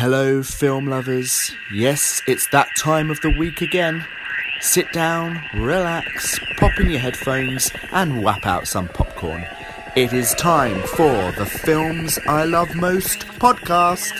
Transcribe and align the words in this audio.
Hello, 0.00 0.44
film 0.44 0.86
lovers. 0.86 1.50
Yes, 1.72 2.22
it's 2.28 2.46
that 2.50 2.68
time 2.76 3.10
of 3.10 3.20
the 3.20 3.36
week 3.36 3.62
again. 3.62 4.06
Sit 4.60 4.92
down, 4.92 5.42
relax, 5.54 6.38
pop 6.56 6.70
in 6.78 6.88
your 6.88 7.00
headphones, 7.00 7.72
and 7.90 8.22
whap 8.22 8.46
out 8.46 8.68
some 8.68 8.86
popcorn. 8.86 9.44
It 9.96 10.12
is 10.12 10.34
time 10.34 10.80
for 10.86 11.32
the 11.32 11.44
Films 11.44 12.16
I 12.28 12.44
Love 12.44 12.76
Most 12.76 13.26
podcast. 13.40 14.12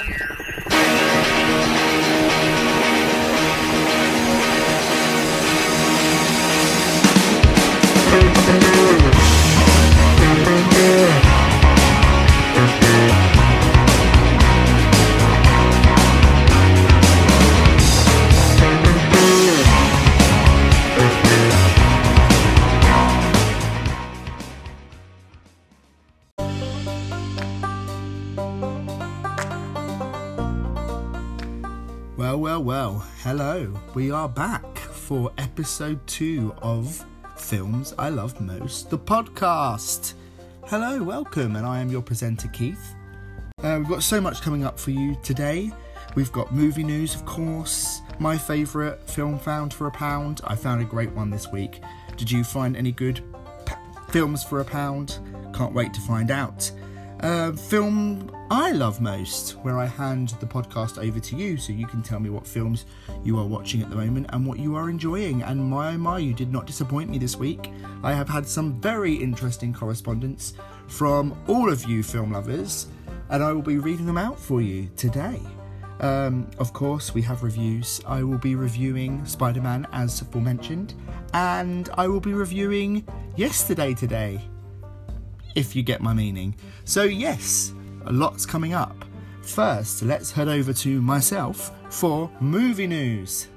We 33.95 34.11
are 34.11 34.29
back 34.29 34.77
for 34.79 35.33
episode 35.39 36.07
two 36.07 36.55
of 36.63 37.05
Films 37.37 37.95
I 37.99 38.11
Love 38.11 38.41
Most, 38.41 38.91
the 38.91 38.99
podcast. 38.99 40.15
Hello, 40.67 41.03
welcome, 41.03 41.57
and 41.57 41.67
I 41.67 41.81
am 41.81 41.89
your 41.89 42.03
presenter, 42.03 42.49
Keith. 42.49 42.95
Uh, 43.63 43.77
we've 43.79 43.89
got 43.89 44.03
so 44.03 44.21
much 44.21 44.41
coming 44.43 44.65
up 44.65 44.79
for 44.79 44.91
you 44.91 45.17
today. 45.23 45.73
We've 46.15 46.31
got 46.33 46.55
movie 46.55 46.85
news, 46.85 47.15
of 47.15 47.25
course, 47.27 48.03
my 48.19 48.37
favourite 48.37 49.09
film 49.09 49.39
found 49.39 49.73
for 49.73 49.87
a 49.87 49.93
pound. 49.93 50.41
I 50.45 50.55
found 50.55 50.81
a 50.81 50.85
great 50.85 51.11
one 51.13 51.31
this 51.31 51.51
week. 51.51 51.81
Did 52.17 52.31
you 52.31 52.45
find 52.45 52.77
any 52.77 52.93
good 52.93 53.23
p- 53.67 53.75
films 54.11 54.45
for 54.45 54.61
a 54.61 54.65
pound? 54.65 55.19
Can't 55.55 55.73
wait 55.75 55.93
to 55.95 56.01
find 56.03 56.31
out. 56.31 56.71
Uh, 57.21 57.53
film 57.53 58.31
I 58.51 58.73
love 58.73 59.01
most, 59.01 59.53
where 59.59 59.79
I 59.79 59.87
hand 59.87 60.31
the 60.41 60.47
podcast 60.47 61.05
over 61.05 61.19
to 61.19 61.37
you 61.37 61.57
so 61.57 61.73
you 61.73 61.87
can 61.87 62.01
tell 62.01 62.21
me 62.21 62.31
what 62.31 62.47
films 62.47 62.87
you 63.25 63.39
are 63.39 63.45
watching 63.45 63.83
at 63.83 63.91
the 63.91 63.97
moment 63.97 64.29
and 64.31 64.47
what 64.47 64.59
you 64.59 64.77
are 64.77 64.89
enjoying. 64.89 65.43
And 65.43 65.69
my, 65.69 65.95
oh 65.95 65.99
my, 65.99 66.19
you 66.19 66.33
did 66.33 66.53
not 66.53 66.67
disappoint 66.67 67.11
me 67.11 67.19
this 67.19 67.37
week. 67.37 67.71
I 68.03 68.13
have 68.13 68.29
had 68.29 68.47
some 68.47 68.81
very 68.81 69.15
interesting 69.15 69.75
correspondence 69.75 70.55
from 70.87 71.37
all 71.49 71.71
of 71.71 71.85
you 71.85 72.03
film 72.03 72.33
lovers, 72.33 72.87
and 73.31 73.43
I 73.43 73.53
will 73.53 73.63
be 73.63 73.79
reading 73.79 74.07
them 74.07 74.19
out 74.19 74.39
for 74.39 74.61
you 74.61 74.89
today. 74.97 75.41
Um, 76.01 76.49
of 76.59 76.73
course, 76.73 77.13
we 77.13 77.23
have 77.23 77.43
reviews. 77.43 78.01
I 78.07 78.23
will 78.23 78.39
be 78.39 78.55
reviewing 78.55 79.27
Spider 79.27 79.61
Man 79.61 79.87
as 79.93 80.21
aforementioned, 80.21 80.95
and 81.35 81.91
I 81.95 82.07
will 82.07 82.21
be 82.21 82.33
reviewing 82.33 83.05
Yesterday 83.37 83.95
today 83.95 84.41
if 85.59 85.75
you 85.75 85.83
get 85.83 86.01
my 86.01 86.15
meaning. 86.15 86.55
So, 86.85 87.03
yes, 87.03 87.75
a 88.07 88.13
lot's 88.13 88.47
coming 88.47 88.75
up. 88.75 89.05
First, 89.43 90.03
let's 90.05 90.31
head 90.31 90.47
over 90.47 90.73
to 90.73 91.03
myself 91.03 91.73
for 91.91 92.31
movie 92.41 92.87
news. 92.87 93.49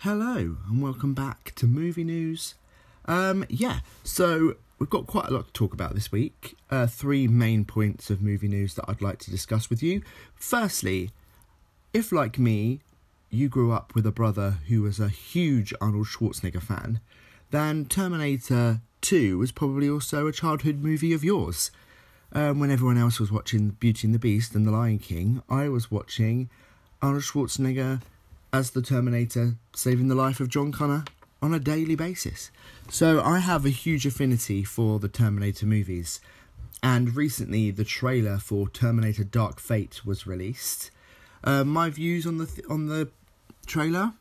Hello, 0.00 0.58
and 0.68 0.82
welcome 0.82 1.14
back 1.14 1.52
to 1.56 1.66
movie 1.66 2.04
news. 2.04 2.56
Um, 3.06 3.46
yeah, 3.48 3.80
so 4.04 4.56
we've 4.78 4.90
got 4.90 5.06
quite 5.06 5.26
a 5.26 5.32
lot 5.32 5.46
to 5.46 5.52
talk 5.52 5.72
about 5.72 5.94
this 5.94 6.12
week. 6.12 6.56
Uh, 6.70 6.86
three 6.86 7.26
main 7.26 7.64
points 7.64 8.10
of 8.10 8.20
movie 8.22 8.48
news 8.48 8.74
that 8.74 8.84
I'd 8.88 9.02
like 9.02 9.18
to 9.20 9.30
discuss 9.30 9.70
with 9.70 9.82
you. 9.82 10.02
Firstly, 10.34 11.10
if 11.92 12.12
like 12.12 12.38
me, 12.38 12.80
you 13.30 13.48
grew 13.48 13.72
up 13.72 13.94
with 13.94 14.06
a 14.06 14.12
brother 14.12 14.58
who 14.68 14.82
was 14.82 15.00
a 15.00 15.08
huge 15.08 15.72
Arnold 15.80 16.06
Schwarzenegger 16.06 16.62
fan, 16.62 17.00
then 17.50 17.86
Terminator 17.86 18.80
2 19.00 19.38
was 19.38 19.52
probably 19.52 19.88
also 19.88 20.26
a 20.26 20.32
childhood 20.32 20.82
movie 20.82 21.12
of 21.12 21.24
yours. 21.24 21.70
Um, 22.32 22.58
when 22.58 22.70
everyone 22.70 22.98
else 22.98 23.20
was 23.20 23.32
watching 23.32 23.70
Beauty 23.70 24.06
and 24.06 24.14
the 24.14 24.18
Beast 24.18 24.54
and 24.54 24.66
The 24.66 24.72
Lion 24.72 24.98
King, 24.98 25.42
I 25.48 25.68
was 25.68 25.90
watching 25.90 26.50
Arnold 27.00 27.22
Schwarzenegger 27.22 28.02
as 28.52 28.70
the 28.70 28.82
Terminator 28.82 29.54
saving 29.74 30.08
the 30.08 30.14
life 30.14 30.40
of 30.40 30.48
John 30.48 30.72
Connor 30.72 31.04
on 31.46 31.54
a 31.54 31.60
daily 31.60 31.94
basis. 31.94 32.50
So 32.90 33.22
I 33.22 33.38
have 33.38 33.64
a 33.64 33.70
huge 33.70 34.04
affinity 34.04 34.64
for 34.64 34.98
the 34.98 35.08
Terminator 35.08 35.64
movies. 35.64 36.20
And 36.82 37.14
recently, 37.14 37.70
the 37.70 37.84
trailer 37.84 38.38
for 38.38 38.68
Terminator 38.68 39.22
Dark 39.22 39.60
Fate 39.60 40.04
was 40.04 40.26
released. 40.26 40.90
Uh, 41.44 41.62
my 41.62 41.88
views 41.88 42.26
on 42.26 42.38
the 42.38 42.46
th- 42.46 42.66
on 42.68 42.88
the 42.88 43.08
trailer 43.64 44.12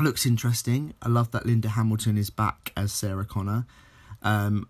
looks 0.00 0.26
interesting. 0.26 0.92
I 1.00 1.08
love 1.08 1.30
that 1.30 1.46
Linda 1.46 1.68
Hamilton 1.68 2.18
is 2.18 2.30
back 2.30 2.72
as 2.76 2.92
Sarah 2.92 3.24
Connor. 3.24 3.64
Um, 4.22 4.68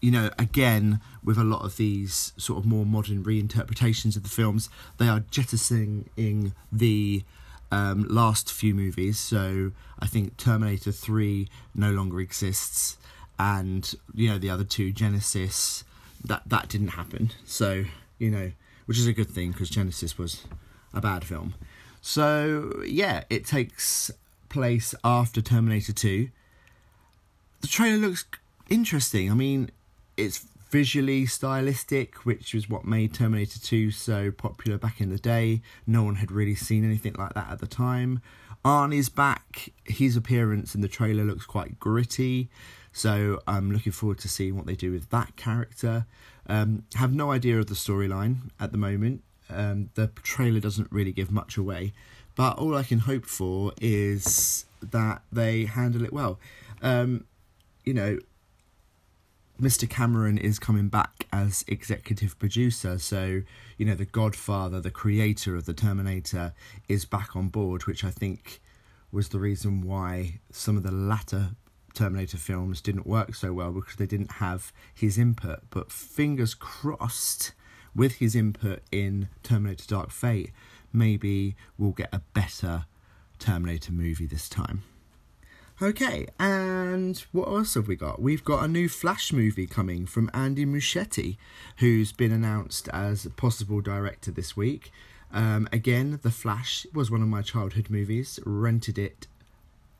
you 0.00 0.12
know, 0.12 0.30
again, 0.38 1.00
with 1.24 1.38
a 1.38 1.44
lot 1.44 1.62
of 1.62 1.76
these 1.76 2.32
sort 2.36 2.60
of 2.60 2.66
more 2.66 2.86
modern 2.86 3.24
reinterpretations 3.24 4.16
of 4.16 4.22
the 4.22 4.28
films, 4.28 4.70
they 4.98 5.08
are 5.08 5.24
jettisoning 5.30 6.52
the 6.70 7.24
um, 7.70 8.06
last 8.08 8.52
few 8.52 8.74
movies. 8.74 9.18
So 9.18 9.72
I 9.98 10.06
think 10.06 10.36
Terminator 10.36 10.92
3 10.92 11.48
no 11.74 11.90
longer 11.90 12.20
exists, 12.20 12.96
and, 13.38 13.94
you 14.14 14.28
know, 14.28 14.38
the 14.38 14.50
other 14.50 14.64
two, 14.64 14.92
Genisys, 14.92 15.84
that, 16.24 16.42
that 16.46 16.68
didn't 16.68 16.88
happen. 16.88 17.30
So, 17.44 17.84
you 18.18 18.30
know, 18.30 18.52
which 18.86 18.98
is 18.98 19.06
a 19.06 19.12
good 19.12 19.30
thing 19.30 19.52
because 19.52 19.70
Genisys 19.70 20.18
was 20.18 20.44
a 20.92 21.00
bad 21.00 21.24
film. 21.24 21.54
So, 22.00 22.82
yeah, 22.86 23.24
it 23.30 23.46
takes 23.46 24.10
place 24.48 24.94
after 25.04 25.40
Terminator 25.40 25.92
2. 25.92 26.28
The 27.60 27.66
trailer 27.66 27.98
looks 27.98 28.24
interesting. 28.68 29.30
I 29.30 29.34
mean, 29.34 29.70
it's 30.16 30.46
visually 30.70 31.26
stylistic, 31.26 32.26
which 32.26 32.54
was 32.54 32.68
what 32.68 32.84
made 32.84 33.14
Terminator 33.14 33.58
2 33.58 33.90
so 33.90 34.30
popular 34.30 34.78
back 34.78 35.00
in 35.00 35.10
the 35.10 35.18
day. 35.18 35.62
No 35.86 36.02
one 36.02 36.16
had 36.16 36.30
really 36.30 36.54
seen 36.54 36.84
anything 36.84 37.14
like 37.18 37.34
that 37.34 37.50
at 37.50 37.58
the 37.58 37.66
time. 37.66 38.20
Arnie's 38.64 39.08
back. 39.08 39.70
His 39.84 40.16
appearance 40.16 40.74
in 40.74 40.80
the 40.80 40.88
trailer 40.88 41.24
looks 41.24 41.46
quite 41.46 41.78
gritty, 41.78 42.50
so 42.92 43.40
I'm 43.46 43.70
looking 43.70 43.92
forward 43.92 44.18
to 44.18 44.28
seeing 44.28 44.56
what 44.56 44.66
they 44.66 44.74
do 44.74 44.92
with 44.92 45.10
that 45.10 45.36
character. 45.36 46.06
Um, 46.46 46.84
have 46.94 47.14
no 47.14 47.30
idea 47.30 47.58
of 47.58 47.66
the 47.66 47.74
storyline 47.74 48.50
at 48.58 48.72
the 48.72 48.78
moment. 48.78 49.22
Um, 49.50 49.90
the 49.94 50.08
trailer 50.22 50.60
doesn't 50.60 50.92
really 50.92 51.12
give 51.12 51.30
much 51.30 51.56
away, 51.56 51.92
but 52.34 52.58
all 52.58 52.76
I 52.76 52.82
can 52.82 53.00
hope 53.00 53.24
for 53.24 53.72
is 53.80 54.66
that 54.82 55.22
they 55.32 55.64
handle 55.64 56.04
it 56.04 56.12
well. 56.12 56.38
Um, 56.82 57.24
you 57.84 57.94
know, 57.94 58.18
Mr. 59.60 59.90
Cameron 59.90 60.38
is 60.38 60.60
coming 60.60 60.88
back 60.88 61.26
as 61.32 61.64
executive 61.66 62.38
producer, 62.38 62.96
so 62.96 63.42
you 63.76 63.84
know 63.84 63.96
the 63.96 64.04
Godfather, 64.04 64.80
the 64.80 64.90
creator 64.90 65.56
of 65.56 65.66
the 65.66 65.74
Terminator, 65.74 66.52
is 66.88 67.04
back 67.04 67.34
on 67.34 67.48
board, 67.48 67.84
which 67.86 68.04
I 68.04 68.10
think 68.10 68.60
was 69.10 69.30
the 69.30 69.40
reason 69.40 69.80
why 69.80 70.38
some 70.52 70.76
of 70.76 70.84
the 70.84 70.92
latter 70.92 71.50
Terminator 71.92 72.36
films 72.36 72.80
didn't 72.80 73.04
work 73.04 73.34
so 73.34 73.52
well 73.52 73.72
because 73.72 73.96
they 73.96 74.06
didn't 74.06 74.32
have 74.32 74.72
his 74.94 75.18
input. 75.18 75.58
But 75.70 75.90
fingers 75.90 76.54
crossed, 76.54 77.52
with 77.96 78.16
his 78.16 78.36
input 78.36 78.82
in 78.92 79.28
Terminator 79.42 79.86
Dark 79.88 80.12
Fate, 80.12 80.52
maybe 80.92 81.56
we'll 81.76 81.90
get 81.90 82.10
a 82.12 82.20
better 82.32 82.84
Terminator 83.40 83.90
movie 83.90 84.26
this 84.26 84.48
time. 84.48 84.84
Okay, 85.80 86.26
and 86.40 87.24
what 87.30 87.46
else 87.46 87.74
have 87.74 87.86
we 87.86 87.94
got? 87.94 88.20
We've 88.20 88.42
got 88.42 88.64
a 88.64 88.68
new 88.68 88.88
Flash 88.88 89.32
movie 89.32 89.68
coming 89.68 90.06
from 90.06 90.28
Andy 90.34 90.66
Muschietti, 90.66 91.36
who's 91.76 92.10
been 92.10 92.32
announced 92.32 92.88
as 92.88 93.24
a 93.24 93.30
possible 93.30 93.80
director 93.80 94.32
this 94.32 94.56
week. 94.56 94.90
Um, 95.32 95.68
again, 95.72 96.18
The 96.20 96.32
Flash 96.32 96.84
was 96.92 97.12
one 97.12 97.22
of 97.22 97.28
my 97.28 97.42
childhood 97.42 97.90
movies, 97.90 98.40
rented 98.44 98.98
it 98.98 99.28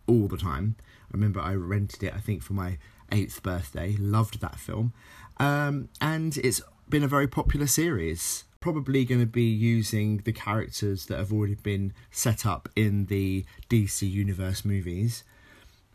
all 0.08 0.26
the 0.26 0.36
time. 0.36 0.74
I 0.80 1.10
remember 1.12 1.38
I 1.38 1.54
rented 1.54 2.02
it, 2.02 2.12
I 2.12 2.18
think, 2.18 2.42
for 2.42 2.54
my 2.54 2.78
eighth 3.12 3.40
birthday, 3.44 3.94
loved 4.00 4.40
that 4.40 4.56
film. 4.56 4.92
Um, 5.36 5.90
and 6.00 6.36
it's 6.38 6.60
been 6.88 7.04
a 7.04 7.08
very 7.08 7.28
popular 7.28 7.68
series. 7.68 8.42
Probably 8.58 9.04
going 9.04 9.20
to 9.20 9.26
be 9.26 9.48
using 9.48 10.22
the 10.24 10.32
characters 10.32 11.06
that 11.06 11.18
have 11.18 11.32
already 11.32 11.54
been 11.54 11.92
set 12.10 12.44
up 12.44 12.68
in 12.74 13.06
the 13.06 13.44
DC 13.70 14.10
Universe 14.10 14.64
movies 14.64 15.22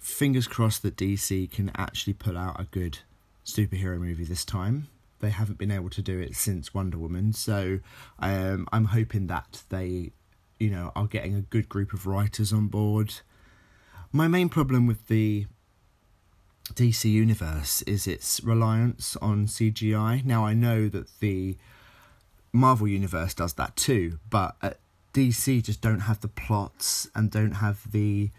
fingers 0.03 0.47
crossed 0.47 0.83
that 0.83 0.97
DC 0.97 1.49
can 1.49 1.71
actually 1.75 2.13
pull 2.13 2.37
out 2.37 2.59
a 2.59 2.65
good 2.65 2.99
superhero 3.45 3.97
movie 3.97 4.25
this 4.25 4.43
time. 4.43 4.89
They 5.21 5.29
haven't 5.29 5.57
been 5.57 5.71
able 5.71 5.89
to 5.91 6.01
do 6.01 6.19
it 6.19 6.35
since 6.35 6.73
Wonder 6.73 6.97
Woman, 6.97 7.31
so 7.31 7.79
um, 8.19 8.67
I'm 8.73 8.85
hoping 8.85 9.27
that 9.27 9.63
they, 9.69 10.11
you 10.59 10.69
know, 10.69 10.91
are 10.95 11.07
getting 11.07 11.35
a 11.35 11.41
good 11.41 11.69
group 11.69 11.93
of 11.93 12.05
writers 12.05 12.51
on 12.51 12.67
board. 12.67 13.13
my 14.11 14.27
main 14.27 14.49
problem 14.49 14.85
with 14.85 15.07
the 15.07 15.47
DC 16.73 17.09
universe 17.09 17.81
is 17.83 18.05
its 18.05 18.43
reliance 18.43 19.15
on 19.21 19.47
CGI. 19.47 20.23
Now 20.25 20.45
I 20.45 20.53
know 20.53 20.89
that 20.89 21.07
the 21.19 21.57
Marvel 22.51 22.87
universe 22.87 23.33
does 23.33 23.53
that 23.53 23.77
too, 23.77 24.19
but 24.29 24.57
uh, 24.61 24.71
DC 25.13 25.63
just 25.63 25.81
don't 25.81 26.01
have 26.01 26.19
the 26.19 26.27
plots 26.27 27.09
and 27.15 27.31
don't 27.31 27.53
have 27.53 27.89
the 27.91 28.31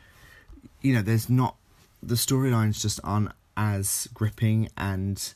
you 0.84 0.92
know, 0.92 1.02
there's 1.02 1.30
not 1.30 1.56
the 2.02 2.14
storylines 2.14 2.80
just 2.80 3.00
aren't 3.02 3.32
as 3.56 4.06
gripping 4.12 4.68
and 4.76 5.32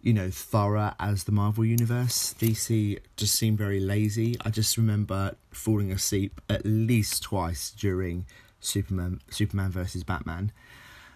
you 0.00 0.12
know 0.12 0.28
thorough 0.30 0.92
as 0.98 1.24
the 1.24 1.32
Marvel 1.32 1.64
universe. 1.64 2.34
DC 2.38 2.98
just 3.16 3.36
seemed 3.36 3.56
very 3.56 3.78
lazy. 3.78 4.36
I 4.44 4.50
just 4.50 4.76
remember 4.76 5.36
falling 5.52 5.92
asleep 5.92 6.40
at 6.50 6.66
least 6.66 7.22
twice 7.22 7.70
during 7.70 8.26
Superman 8.58 9.20
Superman 9.30 9.70
versus 9.70 10.02
Batman. 10.02 10.50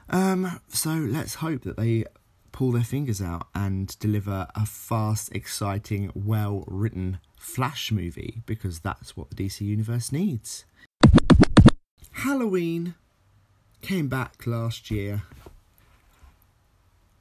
Um, 0.08 0.60
so 0.68 0.90
let's 0.90 1.34
hope 1.34 1.62
that 1.62 1.76
they 1.76 2.04
pull 2.52 2.70
their 2.70 2.84
fingers 2.84 3.20
out 3.20 3.48
and 3.52 3.98
deliver 3.98 4.46
a 4.54 4.64
fast, 4.64 5.34
exciting, 5.34 6.12
well 6.14 6.62
written 6.68 7.18
Flash 7.36 7.90
movie 7.90 8.42
because 8.46 8.78
that's 8.78 9.16
what 9.16 9.30
the 9.30 9.36
DC 9.36 9.62
Universe 9.62 10.12
needs. 10.12 10.64
Halloween 12.12 12.94
came 13.82 14.08
back 14.08 14.46
last 14.46 14.90
year. 14.90 15.22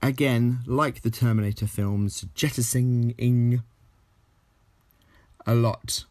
Again, 0.02 0.60
like 0.66 1.02
the 1.02 1.10
Terminator 1.10 1.68
films, 1.68 2.26
jettisoning 2.36 3.64
a 5.46 5.56
lot 5.56 6.06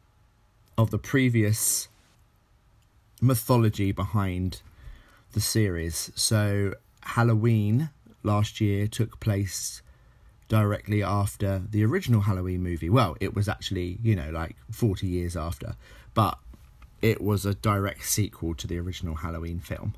of 0.76 0.90
the 0.90 0.98
previous 0.98 1.88
mythology 3.20 3.92
behind 3.92 4.62
the 5.32 5.40
series. 5.40 6.10
So, 6.14 6.74
Halloween 7.02 7.90
last 8.22 8.60
year 8.60 8.86
took 8.86 9.20
place 9.20 9.82
directly 10.48 11.02
after 11.02 11.62
the 11.70 11.84
original 11.84 12.22
Halloween 12.22 12.62
movie. 12.62 12.90
Well, 12.90 13.16
it 13.20 13.34
was 13.34 13.48
actually, 13.48 13.98
you 14.02 14.14
know, 14.14 14.30
like 14.30 14.56
40 14.70 15.06
years 15.06 15.36
after, 15.36 15.76
but 16.14 16.38
it 17.02 17.20
was 17.20 17.44
a 17.44 17.54
direct 17.54 18.04
sequel 18.04 18.54
to 18.54 18.66
the 18.66 18.78
original 18.78 19.16
Halloween 19.16 19.60
film. 19.60 19.94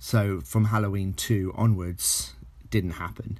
So, 0.00 0.40
from 0.40 0.66
Halloween 0.66 1.12
2 1.12 1.52
onwards, 1.56 2.34
didn't 2.70 2.92
happen. 2.92 3.38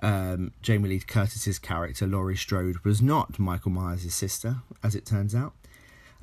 Um, 0.00 0.52
Jamie 0.62 0.90
Lee 0.90 1.00
Curtis's 1.00 1.58
character, 1.58 2.06
Laurie 2.06 2.36
Strode, 2.36 2.78
was 2.84 3.02
not 3.02 3.38
Michael 3.38 3.70
Myers' 3.70 4.14
sister, 4.14 4.58
as 4.82 4.94
it 4.94 5.06
turns 5.06 5.34
out. 5.34 5.54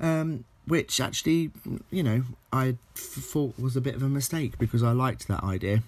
Um, 0.00 0.44
which 0.66 1.00
actually, 1.00 1.50
you 1.90 2.02
know, 2.02 2.24
I 2.52 2.76
thought 2.94 3.58
was 3.58 3.76
a 3.76 3.80
bit 3.80 3.94
of 3.94 4.02
a 4.02 4.08
mistake 4.08 4.58
because 4.58 4.82
I 4.82 4.92
liked 4.92 5.28
that 5.28 5.44
idea. 5.44 5.82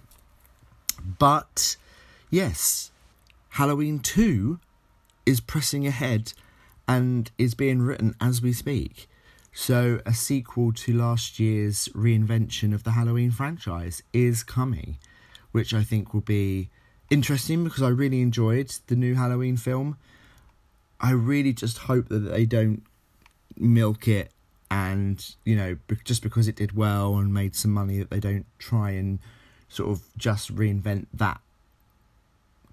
But 1.19 1.77
yes, 2.31 2.91
Halloween 3.51 3.99
2 3.99 4.61
is 5.27 5.41
pressing 5.41 5.87
ahead 5.87 6.33
and 6.87 7.31
is 7.39 7.55
being 7.55 7.83
written 7.83 8.15
as 8.21 8.41
we 8.41 8.53
speak. 8.53 9.09
So, 9.61 10.01
a 10.07 10.15
sequel 10.15 10.73
to 10.73 10.93
last 10.97 11.41
year's 11.41 11.89
reinvention 11.89 12.73
of 12.73 12.85
the 12.85 12.93
Halloween 12.93 13.33
franchise 13.33 14.05
is 14.13 14.45
coming, 14.45 14.99
which 15.51 15.75
I 15.75 15.83
think 15.83 16.15
will 16.15 16.21
be 16.21 16.71
interesting 17.11 17.65
because 17.65 17.83
I 17.83 17.89
really 17.89 18.23
enjoyed 18.23 18.73
the 18.87 18.95
new 18.95 19.17
Halloween 19.17 19.57
film. 19.57 19.99
I 21.01 21.11
really 21.11 21.53
just 21.53 21.79
hope 21.79 22.07
that 22.09 22.21
they 22.21 22.47
don't 22.47 22.85
milk 23.57 24.07
it 24.07 24.31
and 24.71 25.35
you 25.45 25.57
know 25.57 25.77
just 26.05 26.23
because 26.23 26.47
it 26.47 26.55
did 26.55 26.77
well 26.77 27.17
and 27.17 27.35
made 27.35 27.57
some 27.57 27.73
money 27.73 27.99
that 27.99 28.11
they 28.11 28.21
don't 28.21 28.47
try 28.61 28.91
and 28.91 29.19
sort 29.69 29.91
of 29.91 30.03
just 30.17 30.55
reinvent 30.55 31.07
that 31.13 31.41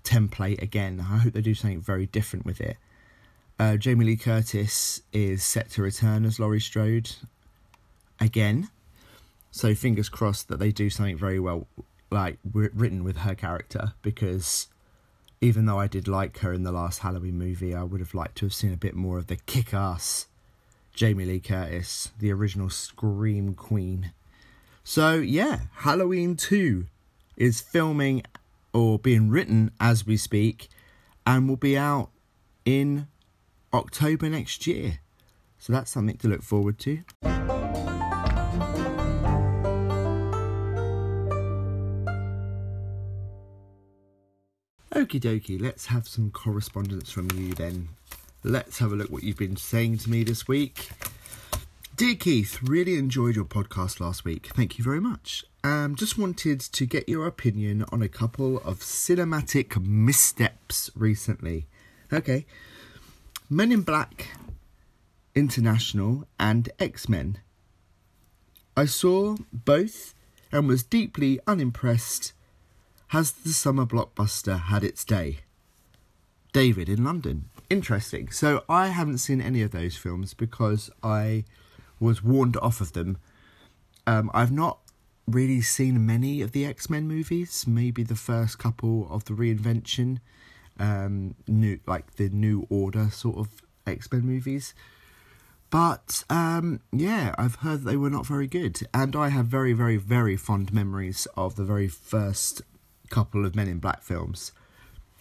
template 0.04 0.62
again 0.62 1.00
i 1.00 1.18
hope 1.18 1.34
they 1.34 1.42
do 1.42 1.56
something 1.56 1.82
very 1.82 2.06
different 2.06 2.46
with 2.46 2.62
it 2.62 2.78
uh, 3.60 3.78
jamie 3.78 4.06
lee 4.06 4.18
curtis 4.18 5.02
is 5.13 5.44
set 5.44 5.69
to 5.69 5.81
return 5.81 6.25
as 6.25 6.40
laurie 6.40 6.60
strode 6.60 7.12
again 8.19 8.69
so 9.52 9.74
fingers 9.74 10.10
crossed 10.10 10.48
that 10.48 10.60
they 10.60 10.72
do 10.72 10.90
something 10.90 11.18
very 11.18 11.40
well 11.40 11.68
like 12.12 12.38
written 12.54 13.04
with 13.04 13.18
her 13.18 13.36
character 13.36 13.94
because 14.02 14.68
even 15.42 15.66
though 15.66 15.80
i 15.80 15.88
did 15.88 16.07
like 16.07 16.40
her 16.40 16.54
in 16.54 16.63
the 16.63 16.72
last 16.72 17.00
halloween 17.00 17.38
movie 17.38 17.74
i 17.74 17.84
would 17.84 18.00
have 18.00 18.13
liked 18.13 18.38
to 18.38 18.46
have 18.46 18.54
seen 18.54 18.74
a 18.74 18.78
bit 18.78 18.96
more 18.96 19.18
of 19.18 19.28
the 19.28 19.36
kick-ass 19.36 20.28
Jamie 20.96 21.25
Lee 21.25 21.42
Curtis, 21.42 22.12
the 22.19 22.31
original 22.31 22.69
Scream 22.69 23.54
Queen. 23.54 24.13
So, 24.86 25.16
yeah, 25.16 25.60
Halloween 25.74 26.38
2 26.38 26.86
is 27.36 27.60
filming 27.60 28.24
or 28.72 28.98
being 28.98 29.30
written 29.30 29.72
as 29.78 30.08
we 30.08 30.16
speak 30.16 30.69
and 31.28 31.50
will 31.50 31.58
be 31.58 31.78
out 31.78 32.12
in 32.63 33.08
October 33.75 34.30
next 34.30 34.68
year. 34.68 35.00
So, 35.57 35.74
that's 35.74 35.92
something 35.92 36.18
to 36.18 36.27
look 36.27 36.44
forward 36.44 36.80
to. 36.80 37.04
Okie 44.94 45.19
dokie, 45.19 45.62
let's 45.62 45.88
have 45.88 46.07
some 46.07 46.31
correspondence 46.31 47.12
from 47.12 47.30
you 47.31 47.54
then, 47.54 47.89
Let's 48.48 48.77
have 48.77 48.92
a 48.92 48.95
look 48.95 49.10
what 49.10 49.24
you've 49.24 49.38
been 49.38 49.56
saying 49.56 49.98
to 50.00 50.10
me 50.12 50.24
this 50.24 50.48
week. 50.48 50.89
Dear 51.95 52.13
Keith, 52.13 52.60
really 52.62 52.95
enjoyed 52.95 53.36
your 53.36 53.44
podcast 53.44 54.00
last 54.00 54.24
week. 54.24 54.51
Thank 54.54 54.77
you 54.77 54.83
very 54.83 55.01
much. 55.01 55.44
Um, 55.63 55.95
just 55.95 56.19
wanted 56.19 56.60
to 56.60 56.86
get 56.86 57.10
your 57.10 57.25
opinion 57.25 57.86
on 57.92 58.04
a 58.04 58.07
couple 58.07 58.57
of 58.57 58.81
cinematic 58.81 59.83
missteps 59.83 60.92
recently. 60.95 61.66
Okay. 62.13 62.45
Men 63.50 63.72
in 63.72 63.82
Black 63.82 64.28
International 65.34 66.28
and 66.40 66.70
X 66.80 67.08
Men. 67.08 67.40
I 68.78 68.86
saw 68.86 69.38
both 69.52 70.14
and 70.52 70.68
was 70.68 70.84
deeply 70.84 71.40
unimpressed. 71.48 72.34
Has 73.10 73.32
the 73.32 73.54
summer 73.54 73.86
blockbuster 73.86 74.60
had 74.60 74.84
its 74.84 75.06
day? 75.06 75.40
David 76.54 76.90
in 76.90 77.04
London 77.04 77.50
interesting. 77.70 78.30
So 78.32 78.64
I 78.70 78.88
haven't 78.88 79.20
seen 79.20 79.42
any 79.42 79.62
of 79.62 79.72
those 79.72 79.98
films 79.98 80.34
because 80.34 80.90
I 81.04 81.46
was 82.00 82.24
warned 82.24 82.58
off 82.58 82.82
of 82.82 82.94
them. 82.94 83.18
Um, 84.06 84.30
I've 84.34 84.52
not 84.52 84.80
really 85.28 85.62
seen 85.62 86.06
many 86.06 86.42
of 86.42 86.52
the 86.52 86.66
X 86.66 86.90
Men 86.90 87.08
movies. 87.08 87.66
Maybe 87.68 88.04
the 88.04 88.16
first 88.16 88.60
couple 88.60 89.08
of 89.10 89.25
the 89.25 89.34
reinvention, 89.34 90.20
um, 90.79 91.36
new 91.48 91.79
like 91.86 92.15
the 92.15 92.29
New 92.29 92.67
Order 92.70 93.10
sort 93.12 93.38
of 93.38 93.50
X 93.86 94.12
Men 94.12 94.22
movies. 94.22 94.74
But 95.70 96.24
um, 96.29 96.79
yeah, 96.91 97.34
I've 97.38 97.55
heard 97.55 97.84
they 97.84 97.98
were 97.98 98.10
not 98.10 98.25
very 98.25 98.48
good, 98.48 98.82
and 98.94 99.15
I 99.15 99.29
have 99.29 99.48
very, 99.48 99.74
very, 99.74 99.98
very 99.98 100.38
fond 100.38 100.74
memories 100.74 101.27
of 101.36 101.55
the 101.55 101.63
very 101.63 101.88
first 101.88 102.62
couple 103.10 103.46
of 103.46 103.55
Men 103.55 103.67
in 103.67 103.79
Black 103.79 104.01
films 104.01 104.51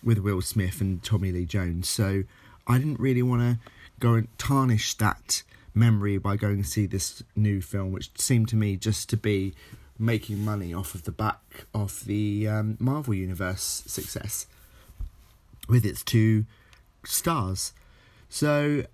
with 0.03 0.19
Will 0.19 0.43
Smith 0.43 0.81
and 0.81 1.03
Tommy 1.03 1.33
Lee 1.33 1.47
Jones. 1.47 1.89
So 1.89 2.25
I 2.67 2.79
didn't 2.79 3.01
really 3.01 3.23
want 3.23 3.43
to 3.43 3.71
go 3.99 4.15
and 4.15 4.29
tarnish 4.39 4.95
that 4.99 5.43
memory 5.75 6.19
by 6.19 6.37
going 6.37 6.63
to 6.63 6.69
see 6.69 6.87
this 6.87 7.23
new 7.35 7.61
film, 7.61 7.91
which 7.91 8.11
seemed 8.21 8.49
to 8.49 8.57
me 8.57 8.77
just 8.77 9.09
to 9.11 9.17
be 9.17 9.55
making 9.99 10.45
money 10.45 10.75
off 10.75 10.95
of 10.95 11.05
the 11.05 11.13
back 11.13 11.67
of 11.73 12.05
the 12.05 12.47
um, 12.49 12.77
Marvel 12.79 13.15
Universe 13.15 13.83
success 13.87 14.47
with 15.69 15.85
its 15.85 16.03
two 16.03 16.47
stars. 17.05 17.73
So, 18.29 18.85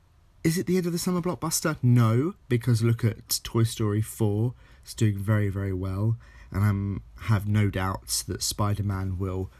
is 0.44 0.58
it 0.58 0.66
the 0.66 0.76
end 0.76 0.86
of 0.86 0.92
the 0.92 0.98
summer 0.98 1.20
blockbuster? 1.20 1.76
No, 1.82 2.34
because 2.48 2.82
look 2.82 3.04
at 3.04 3.40
Toy 3.42 3.62
Story 3.62 4.02
4, 4.02 4.54
it's 4.82 4.94
doing 4.94 5.18
very, 5.18 5.48
very 5.48 5.72
well, 5.72 6.16
and 6.50 7.02
I 7.20 7.24
have 7.28 7.46
no 7.46 7.70
doubts 7.70 8.22
that 8.24 8.42
Spider 8.42 8.82
Man 8.82 9.18
will 9.18 9.50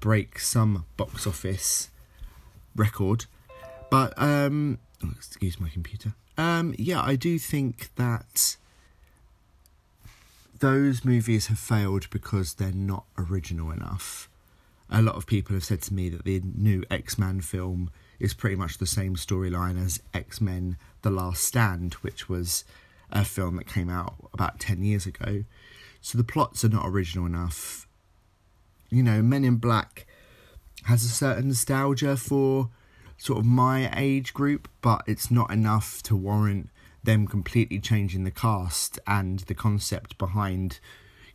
break 0.00 0.38
some 0.38 0.84
box 0.96 1.26
office 1.26 1.90
record. 2.74 3.26
But 3.90 4.14
um, 4.16 4.78
oh, 5.04 5.10
excuse 5.16 5.60
my 5.60 5.68
computer. 5.68 6.14
Um, 6.38 6.74
yeah, 6.78 7.02
I 7.02 7.16
do 7.16 7.38
think 7.38 7.90
that 7.96 8.56
those 10.58 11.04
movies 11.04 11.48
have 11.48 11.58
failed 11.58 12.08
because 12.10 12.54
they're 12.54 12.72
not 12.72 13.04
original 13.18 13.70
enough. 13.70 14.28
A 14.94 15.00
lot 15.00 15.16
of 15.16 15.26
people 15.26 15.54
have 15.54 15.64
said 15.64 15.80
to 15.82 15.94
me 15.94 16.10
that 16.10 16.24
the 16.24 16.42
new 16.44 16.84
X 16.90 17.18
Men 17.18 17.40
film 17.40 17.90
is 18.20 18.34
pretty 18.34 18.56
much 18.56 18.76
the 18.76 18.86
same 18.86 19.16
storyline 19.16 19.82
as 19.82 20.02
X 20.12 20.40
Men 20.40 20.76
The 21.00 21.10
Last 21.10 21.42
Stand, 21.42 21.94
which 21.94 22.28
was 22.28 22.64
a 23.10 23.24
film 23.24 23.56
that 23.56 23.66
came 23.66 23.88
out 23.88 24.14
about 24.34 24.60
10 24.60 24.82
years 24.82 25.06
ago. 25.06 25.44
So 26.02 26.18
the 26.18 26.24
plots 26.24 26.62
are 26.64 26.68
not 26.68 26.86
original 26.86 27.24
enough. 27.24 27.86
You 28.90 29.02
know, 29.02 29.22
Men 29.22 29.44
in 29.44 29.56
Black 29.56 30.06
has 30.84 31.04
a 31.04 31.08
certain 31.08 31.48
nostalgia 31.48 32.16
for 32.16 32.68
sort 33.16 33.38
of 33.38 33.46
my 33.46 33.90
age 33.96 34.34
group, 34.34 34.68
but 34.82 35.02
it's 35.06 35.30
not 35.30 35.50
enough 35.50 36.02
to 36.02 36.16
warrant 36.16 36.68
them 37.02 37.26
completely 37.26 37.78
changing 37.78 38.24
the 38.24 38.30
cast 38.30 38.98
and 39.06 39.40
the 39.40 39.54
concept 39.54 40.18
behind, 40.18 40.80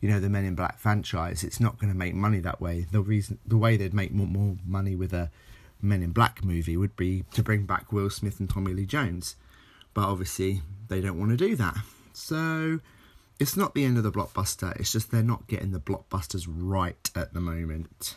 you 0.00 0.08
know 0.08 0.20
the 0.20 0.28
Men 0.28 0.44
in 0.44 0.54
Black 0.54 0.78
franchise, 0.78 1.42
it's 1.44 1.60
not 1.60 1.78
going 1.78 1.92
to 1.92 1.98
make 1.98 2.14
money 2.14 2.40
that 2.40 2.60
way. 2.60 2.86
The 2.90 3.00
reason, 3.00 3.38
the 3.46 3.56
way 3.56 3.76
they'd 3.76 3.94
make 3.94 4.12
more, 4.12 4.26
more 4.26 4.56
money 4.66 4.94
with 4.94 5.12
a 5.12 5.30
Men 5.80 6.02
in 6.02 6.12
Black 6.12 6.44
movie 6.44 6.76
would 6.76 6.96
be 6.96 7.24
to 7.32 7.42
bring 7.42 7.64
back 7.64 7.92
Will 7.92 8.10
Smith 8.10 8.40
and 8.40 8.48
Tommy 8.48 8.72
Lee 8.72 8.86
Jones, 8.86 9.36
but 9.94 10.04
obviously 10.04 10.62
they 10.88 11.00
don't 11.00 11.18
want 11.18 11.30
to 11.30 11.36
do 11.36 11.56
that. 11.56 11.76
So 12.12 12.80
it's 13.38 13.56
not 13.56 13.74
the 13.74 13.84
end 13.84 13.96
of 13.96 14.02
the 14.02 14.10
blockbuster. 14.10 14.78
It's 14.80 14.92
just 14.92 15.10
they're 15.10 15.22
not 15.22 15.46
getting 15.46 15.70
the 15.70 15.80
blockbusters 15.80 16.46
right 16.48 17.10
at 17.14 17.34
the 17.34 17.40
moment. 17.40 18.16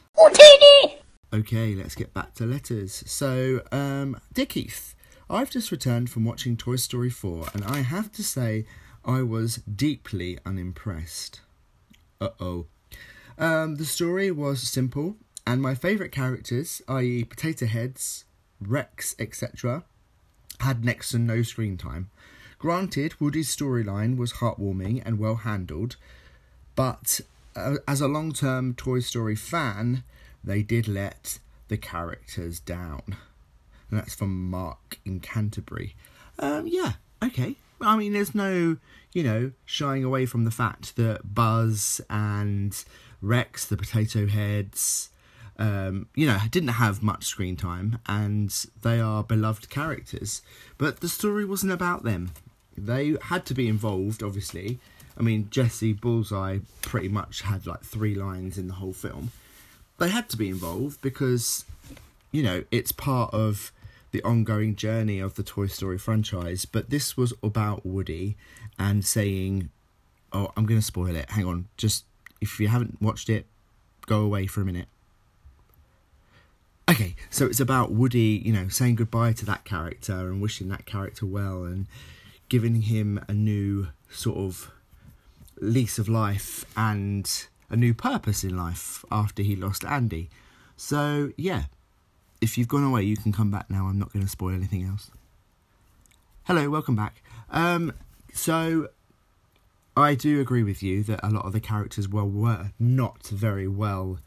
Okay, 1.33 1.75
let's 1.75 1.95
get 1.95 2.13
back 2.13 2.33
to 2.35 2.45
letters. 2.45 3.03
So, 3.05 3.61
um, 3.71 4.19
Keith, 4.35 4.95
I've 5.29 5.49
just 5.49 5.71
returned 5.71 6.09
from 6.09 6.25
watching 6.25 6.57
Toy 6.57 6.75
Story 6.75 7.09
4, 7.09 7.47
and 7.53 7.63
I 7.63 7.81
have 7.81 8.11
to 8.13 8.23
say 8.23 8.65
I 9.05 9.21
was 9.21 9.57
deeply 9.57 10.37
unimpressed. 10.45 11.39
Uh 12.21 12.29
oh. 12.39 12.65
Um, 13.37 13.75
the 13.77 13.85
story 13.85 14.29
was 14.29 14.61
simple, 14.61 15.15
and 15.47 15.61
my 15.61 15.73
favourite 15.73 16.11
characters, 16.11 16.81
i.e., 16.87 17.23
Potato 17.23 17.65
Heads, 17.65 18.25
Rex, 18.61 19.15
etc., 19.17 19.83
had 20.59 20.85
next 20.85 21.09
to 21.09 21.19
no 21.19 21.41
screen 21.41 21.77
time. 21.77 22.11
Granted, 22.59 23.19
Woody's 23.19 23.53
storyline 23.53 24.17
was 24.17 24.33
heartwarming 24.33 25.01
and 25.03 25.17
well 25.17 25.37
handled, 25.37 25.95
but 26.75 27.19
uh, 27.55 27.77
as 27.87 28.01
a 28.01 28.07
long 28.07 28.31
term 28.31 28.75
Toy 28.75 28.99
Story 28.99 29.35
fan, 29.35 30.03
they 30.43 30.61
did 30.61 30.87
let 30.87 31.39
the 31.69 31.77
characters 31.77 32.59
down. 32.59 33.01
And 33.89 33.99
that's 33.99 34.13
from 34.13 34.49
Mark 34.49 34.99
in 35.03 35.19
Canterbury. 35.19 35.95
Um, 36.37 36.67
yeah, 36.67 36.93
okay. 37.23 37.55
I 37.81 37.97
mean, 37.97 38.13
there's 38.13 38.35
no, 38.35 38.77
you 39.13 39.23
know, 39.23 39.51
shying 39.65 40.03
away 40.03 40.25
from 40.25 40.43
the 40.43 40.51
fact 40.51 40.95
that 40.95 41.33
Buzz 41.35 42.01
and 42.09 42.83
Rex, 43.21 43.65
the 43.65 43.77
potato 43.77 44.27
heads, 44.27 45.09
um, 45.57 46.07
you 46.15 46.25
know, 46.25 46.39
didn't 46.49 46.69
have 46.69 47.03
much 47.03 47.25
screen 47.25 47.55
time 47.55 47.99
and 48.07 48.49
they 48.81 48.99
are 48.99 49.23
beloved 49.23 49.69
characters. 49.69 50.41
But 50.77 51.01
the 51.01 51.09
story 51.09 51.45
wasn't 51.45 51.73
about 51.73 52.03
them. 52.03 52.31
They 52.77 53.15
had 53.23 53.45
to 53.47 53.53
be 53.53 53.67
involved, 53.67 54.23
obviously. 54.23 54.79
I 55.17 55.21
mean, 55.21 55.49
Jesse 55.51 55.93
Bullseye 55.93 56.59
pretty 56.81 57.09
much 57.09 57.41
had 57.41 57.67
like 57.67 57.83
three 57.83 58.15
lines 58.15 58.57
in 58.57 58.67
the 58.67 58.75
whole 58.75 58.93
film. 58.93 59.31
They 59.99 60.09
had 60.09 60.29
to 60.29 60.37
be 60.37 60.49
involved 60.49 61.01
because, 61.01 61.65
you 62.31 62.41
know, 62.41 62.63
it's 62.71 62.91
part 62.91 63.33
of 63.33 63.71
the 64.11 64.23
ongoing 64.23 64.75
journey 64.75 65.19
of 65.19 65.35
the 65.35 65.43
Toy 65.43 65.67
Story 65.67 65.97
franchise. 65.97 66.65
But 66.65 66.89
this 66.89 67.15
was 67.15 67.33
about 67.43 67.85
Woody 67.85 68.35
and 68.77 69.05
saying, 69.05 69.69
Oh, 70.33 70.51
I'm 70.55 70.65
going 70.65 70.79
to 70.79 70.85
spoil 70.85 71.15
it. 71.15 71.29
Hang 71.29 71.45
on. 71.45 71.67
Just 71.77 72.05
if 72.39 72.59
you 72.59 72.69
haven't 72.69 73.01
watched 73.01 73.29
it, 73.29 73.45
go 74.05 74.21
away 74.21 74.47
for 74.47 74.61
a 74.61 74.65
minute. 74.65 74.87
Okay, 76.89 77.15
so 77.29 77.45
it's 77.45 77.59
about 77.59 77.91
Woody, 77.91 78.41
you 78.43 78.51
know, 78.51 78.67
saying 78.67 78.95
goodbye 78.95 79.33
to 79.33 79.45
that 79.45 79.63
character 79.63 80.13
and 80.13 80.41
wishing 80.41 80.67
that 80.69 80.85
character 80.85 81.25
well 81.25 81.63
and 81.63 81.85
giving 82.49 82.81
him 82.81 83.23
a 83.29 83.33
new 83.33 83.87
sort 84.09 84.37
of 84.37 84.71
lease 85.61 85.97
of 85.97 86.09
life 86.09 86.65
and 86.75 87.47
a 87.69 87.77
new 87.77 87.93
purpose 87.93 88.43
in 88.43 88.57
life 88.57 89.05
after 89.09 89.41
he 89.41 89.55
lost 89.55 89.85
Andy. 89.85 90.29
So, 90.75 91.31
yeah, 91.37 91.65
if 92.41 92.57
you've 92.57 92.67
gone 92.67 92.83
away, 92.83 93.03
you 93.03 93.15
can 93.15 93.31
come 93.31 93.51
back 93.51 93.69
now. 93.69 93.85
I'm 93.85 93.99
not 93.99 94.11
going 94.11 94.25
to 94.25 94.29
spoil 94.29 94.53
anything 94.53 94.83
else. 94.83 95.11
Hello, 96.45 96.69
welcome 96.69 96.95
back. 96.95 97.21
Um, 97.51 97.93
so, 98.33 98.89
I 99.95 100.15
do 100.15 100.41
agree 100.41 100.63
with 100.63 100.81
you 100.81 101.03
that 101.03 101.19
a 101.23 101.29
lot 101.29 101.45
of 101.45 101.53
the 101.53 101.59
characters 101.59 102.09
well 102.09 102.27
were 102.27 102.71
not 102.79 103.27
very 103.27 103.67
well 103.67 104.19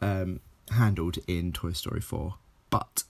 um, 0.00 0.40
handled 0.70 1.18
in 1.26 1.52
Toy 1.52 1.72
Story 1.72 2.00
4. 2.00 2.34
But 2.70 3.04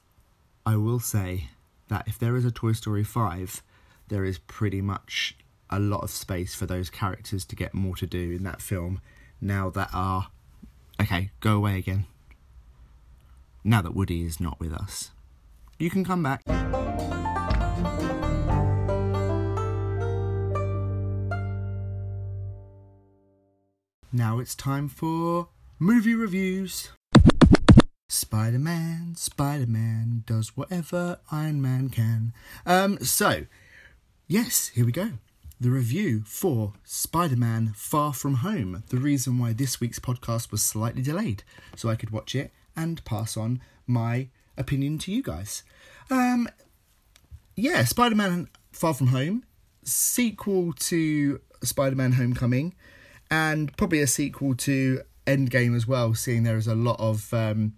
I 0.67 0.77
will 0.77 1.01
say 1.01 1.49
that 1.89 2.09
if 2.09 2.19
there 2.19 2.37
is 2.37 2.45
a 2.45 2.51
Toy 2.51 2.73
Story 2.73 3.05
5, 3.05 3.63
there 4.09 4.25
is 4.25 4.39
pretty 4.39 4.81
much 4.81 5.37
a 5.71 5.79
lot 5.79 6.03
of 6.03 6.11
space 6.11 6.55
for 6.55 6.67
those 6.67 6.91
characters 6.91 7.45
to 7.45 7.55
get 7.55 7.73
more 7.73 7.95
to 7.97 8.07
do 8.07 8.33
in 8.33 8.43
that 8.43 8.61
film 8.61 9.01
now 9.41 9.71
that 9.71 9.91
are. 9.93 10.29
Okay, 11.01 11.31
go 11.39 11.57
away 11.57 11.79
again. 11.79 12.07
Now 13.63 13.83
that 13.83 13.95
Woody 13.95 14.25
is 14.25 14.41
not 14.41 14.59
with 14.59 14.73
us. 14.73 15.11
You 15.79 15.91
can 15.91 16.03
come 16.03 16.23
back. 16.23 16.43
Now 24.13 24.39
it's 24.39 24.55
time 24.55 24.89
for 24.89 25.49
movie 25.79 26.15
reviews. 26.15 26.91
Spider 28.09 28.59
Man, 28.59 29.15
Spider 29.17 29.67
Man 29.67 30.25
does 30.27 30.57
whatever 30.57 31.21
Iron 31.31 31.63
Man 31.63 31.91
can. 31.91 32.33
Um, 32.67 32.99
so, 33.01 33.47
yes, 34.27 34.69
here 34.69 34.85
we 34.85 34.93
go. 34.93 35.13
The 35.61 35.71
review 35.71 36.23
for 36.25 36.73
Spider 36.85 37.37
Man 37.37 37.73
Far 37.77 38.15
From 38.15 38.37
Home. 38.37 38.83
The 38.89 38.97
reason 38.97 39.39
why 39.39 39.53
this 39.53 39.81
week's 39.81 39.99
podcast 39.99 40.51
was 40.51 40.63
slightly 40.63 41.03
delayed, 41.03 41.45
so 41.77 41.91
I 41.91 41.97
could 41.97 42.11
watch 42.11 42.35
it 42.35 42.53
and 42.77 43.05
pass 43.05 43.37
on 43.37 43.61
my 43.87 44.29
opinion 44.57 44.99
to 44.99 45.13
you 45.13 45.23
guys. 45.23 45.63
Um, 46.11 46.49
yeah, 47.57 47.85
Spider 47.85 48.15
Man 48.15 48.49
Far 48.73 48.95
From 48.95 49.09
Home, 49.09 49.45
sequel 49.85 50.73
to 50.75 51.41
Spider 51.63 51.97
Man 51.97 52.13
Homecoming, 52.13 52.75
and 53.31 53.77
probably 53.77 54.01
a 54.01 54.07
sequel 54.07 54.55
to 54.57 55.03
Endgame 55.27 55.77
as 55.77 55.87
well, 55.87 56.15
seeing 56.15 56.43
there 56.43 56.57
is 56.57 56.67
a 56.67 56.75
lot 56.75 56.99
of 56.99 57.33
um, 57.35 57.75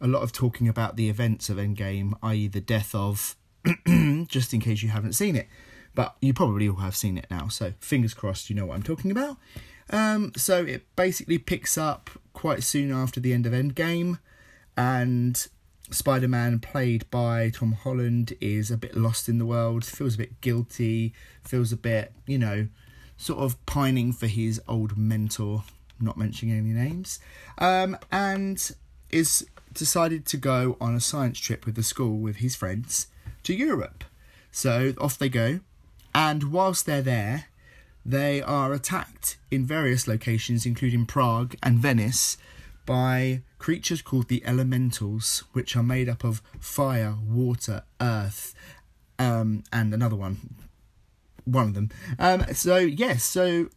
a 0.00 0.06
lot 0.06 0.22
of 0.22 0.32
talking 0.32 0.68
about 0.68 0.96
the 0.96 1.08
events 1.08 1.48
of 1.48 1.56
Endgame, 1.56 2.12
i.e., 2.22 2.48
the 2.48 2.60
death 2.60 2.94
of. 2.94 3.36
just 4.28 4.54
in 4.54 4.60
case 4.60 4.82
you 4.82 4.88
haven't 4.88 5.14
seen 5.14 5.34
it, 5.36 5.48
but 5.94 6.16
you 6.20 6.32
probably 6.32 6.68
all 6.68 6.76
have 6.76 6.96
seen 6.96 7.18
it 7.18 7.26
now. 7.30 7.48
So 7.48 7.72
fingers 7.80 8.14
crossed, 8.14 8.48
you 8.48 8.56
know 8.56 8.66
what 8.66 8.74
I'm 8.74 8.82
talking 8.82 9.10
about. 9.10 9.38
Um, 9.90 10.32
so 10.36 10.64
it 10.64 10.84
basically 10.96 11.38
picks 11.38 11.78
up 11.78 12.10
quite 12.36 12.62
soon 12.62 12.92
after 12.92 13.18
the 13.18 13.32
end 13.32 13.46
of 13.46 13.54
Endgame, 13.54 14.18
and 14.76 15.46
Spider 15.90 16.28
Man, 16.28 16.58
played 16.58 17.10
by 17.10 17.48
Tom 17.48 17.72
Holland, 17.72 18.34
is 18.42 18.70
a 18.70 18.76
bit 18.76 18.94
lost 18.94 19.26
in 19.26 19.38
the 19.38 19.46
world, 19.46 19.86
feels 19.86 20.16
a 20.16 20.18
bit 20.18 20.42
guilty, 20.42 21.14
feels 21.42 21.72
a 21.72 21.78
bit, 21.78 22.12
you 22.26 22.38
know, 22.38 22.68
sort 23.16 23.38
of 23.38 23.64
pining 23.64 24.12
for 24.12 24.26
his 24.26 24.60
old 24.68 24.98
mentor, 24.98 25.64
not 25.98 26.18
mentioning 26.18 26.54
any 26.54 26.74
names, 26.74 27.20
um, 27.56 27.96
and 28.12 28.72
is 29.08 29.46
decided 29.72 30.26
to 30.26 30.36
go 30.36 30.76
on 30.78 30.94
a 30.94 31.00
science 31.00 31.40
trip 31.40 31.64
with 31.64 31.74
the 31.74 31.82
school 31.82 32.18
with 32.18 32.36
his 32.36 32.54
friends 32.54 33.06
to 33.44 33.54
Europe. 33.54 34.04
So 34.52 34.92
off 35.00 35.16
they 35.16 35.30
go, 35.30 35.60
and 36.14 36.52
whilst 36.52 36.84
they're 36.84 37.00
there, 37.00 37.46
they 38.08 38.40
are 38.40 38.72
attacked 38.72 39.36
in 39.50 39.66
various 39.66 40.06
locations, 40.06 40.64
including 40.64 41.06
Prague 41.06 41.56
and 41.60 41.80
Venice, 41.80 42.38
by 42.84 43.42
creatures 43.58 44.00
called 44.00 44.28
the 44.28 44.44
elementals, 44.46 45.42
which 45.52 45.74
are 45.74 45.82
made 45.82 46.08
up 46.08 46.22
of 46.22 46.40
fire, 46.60 47.16
water, 47.26 47.82
earth, 48.00 48.54
um, 49.18 49.64
and 49.72 49.92
another 49.92 50.14
one. 50.14 50.54
One 51.44 51.68
of 51.68 51.74
them. 51.74 51.90
Um, 52.16 52.44
so, 52.54 52.76
yes, 52.76 53.24
so 53.24 53.70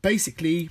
basically, 0.00 0.70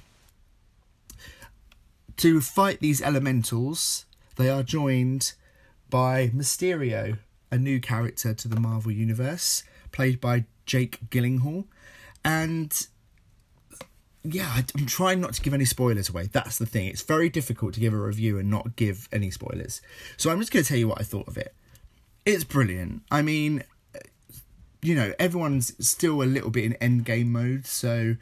to 2.18 2.42
fight 2.42 2.80
these 2.80 3.04
elementals, 3.04 4.06
they 4.36 4.50
are 4.50 4.64
joined 4.64 5.34
by 5.92 6.30
Mysterio, 6.30 7.20
a 7.52 7.60
new 7.60 7.80
character 7.80 8.34
to 8.34 8.48
the 8.48 8.60
Marvel 8.60 8.92
Universe, 8.92 9.64
played 9.92 10.20
by 10.20 10.46
Jake 10.66 11.00
Gyllenhaal. 11.12 11.66
And 12.24 12.88
yeah, 14.28 14.62
I'm 14.78 14.86
trying 14.86 15.22
not 15.22 15.34
to 15.34 15.42
give 15.42 15.54
any 15.54 15.66
spoilers 15.66 16.10
away. 16.10 16.30
That's 16.32 16.58
the 16.58 16.66
thing. 16.66 16.88
It's 16.88 17.02
very 17.02 17.30
difficult 17.30 17.74
to 17.76 17.80
give 17.80 17.94
a 17.94 17.98
review 17.98 18.40
and 18.40 18.50
not 18.50 18.76
give 18.76 19.08
any 19.12 19.32
spoilers. 19.32 19.82
So 20.18 20.30
I'm 20.32 20.40
just 20.40 20.52
going 20.52 20.64
to 20.64 20.70
tell 20.70 20.78
you 20.78 20.88
what 20.88 21.00
I 21.00 21.04
thought 21.04 21.28
of 21.28 21.38
it. 21.38 21.54
It's 22.26 22.44
brilliant. 22.44 23.04
I 23.12 23.22
mean, 23.22 23.64
you 24.82 24.96
know, 24.96 25.14
everyone's 25.20 25.74
still 25.86 26.22
a 26.22 26.26
little 26.26 26.50
bit 26.50 26.66
in 26.66 26.74
endgame 27.02 27.28
mode. 27.28 27.66
So 27.66 28.16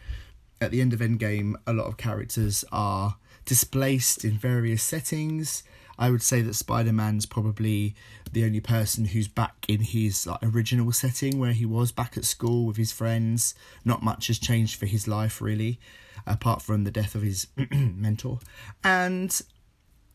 at 0.59 0.71
the 0.71 0.81
end 0.81 0.93
of 0.93 0.99
endgame, 0.99 1.55
a 1.65 1.73
lot 1.73 1.87
of 1.87 1.97
characters 1.97 2.65
are 2.71 3.17
displaced 3.45 4.23
in 4.23 4.37
various 4.37 4.83
settings. 4.83 5.63
I 5.97 6.09
would 6.09 6.23
say 6.23 6.41
that 6.41 6.55
Spider 6.55 6.93
Man's 6.93 7.25
probably 7.25 7.95
the 8.31 8.45
only 8.45 8.59
person 8.59 9.05
who's 9.05 9.27
back 9.27 9.65
in 9.67 9.81
his 9.81 10.25
like, 10.25 10.39
original 10.41 10.91
setting 10.91 11.39
where 11.39 11.53
he 11.53 11.65
was 11.65 11.91
back 11.91 12.17
at 12.17 12.25
school 12.25 12.65
with 12.65 12.77
his 12.77 12.91
friends. 12.91 13.53
Not 13.85 14.03
much 14.03 14.27
has 14.27 14.39
changed 14.39 14.79
for 14.79 14.85
his 14.85 15.07
life, 15.07 15.41
really, 15.41 15.79
apart 16.25 16.61
from 16.61 16.83
the 16.83 16.91
death 16.91 17.15
of 17.15 17.21
his 17.21 17.47
mentor. 17.71 18.39
And 18.83 19.39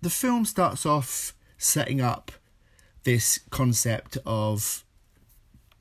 the 0.00 0.11
film 0.11 0.44
starts 0.44 0.85
off 0.85 1.35
setting 1.56 2.00
up 2.00 2.32
this 3.04 3.40
concept 3.50 4.18
of 4.26 4.85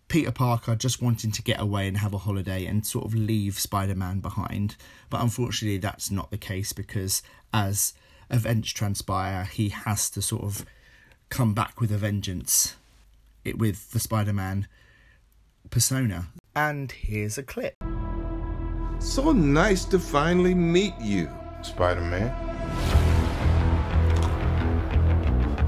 Peter 0.07 0.31
Parker 0.31 0.75
just 0.75 1.01
wanting 1.01 1.31
to 1.31 1.41
get 1.41 1.59
away 1.59 1.87
and 1.87 1.97
have 1.97 2.13
a 2.13 2.19
holiday 2.19 2.65
and 2.65 2.85
sort 2.85 3.05
of 3.05 3.13
leave 3.13 3.59
Spider 3.59 3.95
Man 3.95 4.19
behind. 4.19 4.75
But 5.09 5.21
unfortunately, 5.21 5.77
that's 5.77 6.09
not 6.09 6.31
the 6.31 6.37
case 6.37 6.71
because 6.71 7.21
as 7.53 7.93
events 8.29 8.71
transpire, 8.71 9.45
he 9.45 9.69
has 9.69 10.09
to 10.11 10.21
sort 10.21 10.43
of 10.43 10.65
come 11.29 11.53
back 11.53 11.81
with 11.81 11.91
a 11.91 11.97
vengeance 11.97 12.75
it 13.47 13.57
with 13.57 13.91
the 13.91 13.99
Spider 13.99 14.33
Man 14.33 14.67
persona. 15.69 16.27
And 16.55 16.91
here's 16.91 17.37
a 17.37 17.43
clip. 17.43 17.75
So 18.99 19.31
nice 19.31 19.85
to 19.85 19.99
finally 19.99 20.53
meet 20.53 20.93
you, 20.99 21.29
Spider 21.61 22.01
Man. 22.01 22.33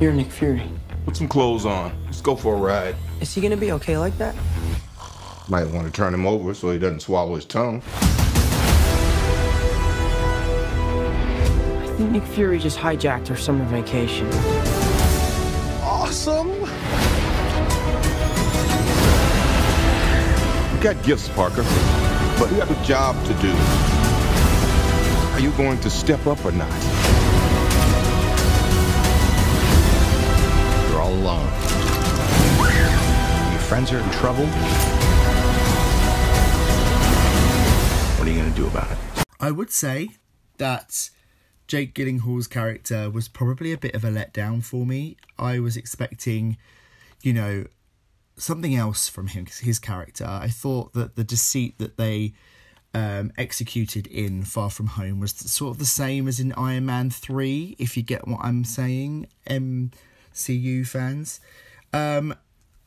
You're 0.01 0.13
Nick 0.13 0.31
Fury. 0.31 0.63
Put 1.05 1.17
some 1.17 1.27
clothes 1.27 1.65
on. 1.65 1.93
Let's 2.05 2.21
go 2.21 2.35
for 2.35 2.55
a 2.55 2.57
ride. 2.57 2.95
Is 3.21 3.33
he 3.33 3.41
gonna 3.41 3.57
be 3.57 3.71
okay 3.73 3.97
like 3.97 4.17
that? 4.17 4.35
Might 5.47 5.65
want 5.65 5.87
to 5.87 5.91
turn 5.91 6.13
him 6.13 6.25
over 6.27 6.53
so 6.53 6.71
he 6.71 6.79
doesn't 6.79 7.01
swallow 7.01 7.35
his 7.35 7.45
tongue. 7.45 7.81
Nick 11.99 12.23
Fury 12.23 12.59
just 12.59 12.77
hijacked 12.77 13.29
our 13.29 13.35
summer 13.35 13.65
vacation. 13.65 14.27
Awesome! 15.83 16.47
You 20.73 20.81
got 20.81 21.03
gifts, 21.03 21.27
Parker, 21.29 21.63
but 22.39 22.49
you 22.51 22.59
have 22.61 22.71
a 22.71 22.85
job 22.85 23.15
to 23.25 23.33
do. 23.41 23.51
Are 25.33 25.41
you 25.41 25.51
going 25.57 25.77
to 25.81 25.89
step 25.89 26.25
up 26.25 26.43
or 26.45 26.53
not? 26.53 26.71
You're 30.89 31.01
all 31.01 31.13
alone. 31.13 31.45
Your 33.51 33.61
friends 33.61 33.91
are 33.91 33.99
in 33.99 34.09
trouble. 34.11 34.45
What 38.15 38.25
are 38.25 38.31
you 38.31 38.39
going 38.39 38.51
to 38.51 38.57
do 38.57 38.67
about 38.67 38.89
it? 38.89 38.97
I 39.39 39.51
would 39.51 39.69
say 39.69 40.11
that 40.57 41.09
Jake 41.69 41.93
Gyllenhaal's 41.93 42.47
character 42.47 43.11
was 43.11 43.27
probably 43.27 43.71
a 43.71 43.77
bit 43.77 43.93
of 43.93 44.03
a 44.03 44.09
letdown 44.09 44.63
for 44.63 44.87
me. 44.87 45.17
I 45.37 45.59
was 45.59 45.77
expecting, 45.77 46.57
you 47.21 47.31
know, 47.31 47.65
something 48.37 48.75
else 48.75 49.07
from 49.07 49.27
him, 49.27 49.45
his 49.45 49.77
character. 49.77 50.25
I 50.25 50.47
thought 50.47 50.93
that 50.93 51.15
the 51.15 51.23
deceit 51.23 51.77
that 51.77 51.95
they 51.95 52.33
um, 52.95 53.31
executed 53.37 54.07
in 54.07 54.45
Far 54.45 54.71
From 54.71 54.87
Home 54.87 55.19
was 55.19 55.31
sort 55.31 55.75
of 55.75 55.77
the 55.77 55.85
same 55.85 56.27
as 56.27 56.39
in 56.39 56.53
Iron 56.53 56.87
Man 56.87 57.11
3, 57.11 57.75
if 57.77 57.95
you 57.95 58.01
get 58.01 58.27
what 58.27 58.39
I'm 58.41 58.63
saying, 58.63 59.27
MCU 59.47 60.87
fans. 60.87 61.39
Um, 61.93 62.33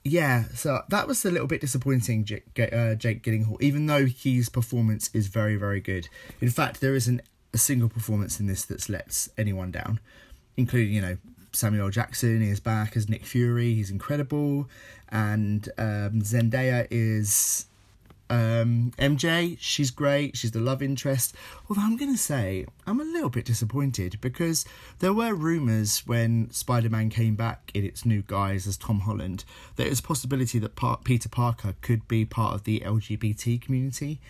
yeah, 0.02 0.46
so 0.54 0.82
that 0.88 1.06
was 1.06 1.24
a 1.24 1.30
little 1.30 1.46
bit 1.46 1.60
disappointing, 1.60 2.24
Jake, 2.24 2.58
uh, 2.58 2.96
Jake 2.96 3.22
Gyllenhaal, 3.22 3.62
even 3.62 3.86
though 3.86 4.06
his 4.06 4.48
performance 4.48 5.08
is 5.14 5.28
very, 5.28 5.54
very 5.54 5.80
good. 5.80 6.08
In 6.40 6.50
fact, 6.50 6.80
there 6.80 6.96
isn't 6.96 7.20
a 7.54 7.58
single 7.58 7.88
performance 7.88 8.40
in 8.40 8.46
this 8.46 8.64
that's 8.64 8.88
lets 8.88 9.28
anyone 9.36 9.70
down, 9.70 10.00
including, 10.56 10.94
you 10.94 11.00
know, 11.00 11.16
Samuel 11.52 11.90
Jackson 11.90 12.42
is 12.42 12.60
back 12.60 12.96
as 12.96 13.08
Nick 13.08 13.24
Fury. 13.24 13.74
He's 13.74 13.90
incredible. 13.90 14.68
And 15.10 15.68
um, 15.76 16.22
Zendaya 16.22 16.86
is 16.90 17.66
um, 18.30 18.92
MJ. 18.98 19.58
She's 19.60 19.90
great. 19.90 20.36
She's 20.36 20.52
the 20.52 20.60
love 20.60 20.82
interest. 20.82 21.34
Although 21.68 21.82
I'm 21.82 21.98
going 21.98 22.12
to 22.12 22.18
say, 22.18 22.66
I'm 22.86 23.00
a 23.00 23.04
little 23.04 23.28
bit 23.28 23.44
disappointed 23.44 24.18
because 24.22 24.64
there 25.00 25.12
were 25.12 25.34
rumours 25.34 26.06
when 26.06 26.50
Spider 26.50 26.88
Man 26.88 27.10
came 27.10 27.34
back 27.34 27.70
in 27.74 27.84
its 27.84 28.06
new 28.06 28.22
guise 28.22 28.66
as 28.66 28.78
Tom 28.78 29.00
Holland 29.00 29.44
that 29.76 29.86
it 29.86 29.90
was 29.90 30.00
a 30.00 30.04
possibility 30.04 30.58
that 30.58 31.04
Peter 31.04 31.28
Parker 31.28 31.74
could 31.82 32.08
be 32.08 32.24
part 32.24 32.54
of 32.54 32.64
the 32.64 32.80
LGBT 32.80 33.60
community 33.60 34.20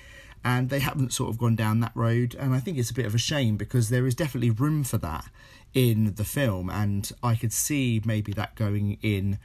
and 0.44 0.70
they 0.70 0.80
haven't 0.80 1.12
sort 1.12 1.30
of 1.30 1.38
gone 1.38 1.56
down 1.56 1.80
that 1.80 1.92
road 1.94 2.34
and 2.38 2.54
i 2.54 2.61
think 2.61 2.78
it's 2.78 2.90
a 2.90 2.94
bit 2.94 3.06
of 3.06 3.14
a 3.14 3.18
shame 3.18 3.56
because 3.56 3.88
there 3.88 4.06
is 4.06 4.14
definitely 4.14 4.50
room 4.50 4.84
for 4.84 4.99
that 4.99 5.26
in 5.75 6.14
the 6.14 6.25
film 6.25 6.69
and 6.71 7.12
i 7.23 7.34
could 7.34 7.52
see 7.52 8.00
maybe 8.04 8.32
that 8.32 8.54
going 8.54 8.99
in 9.02 9.38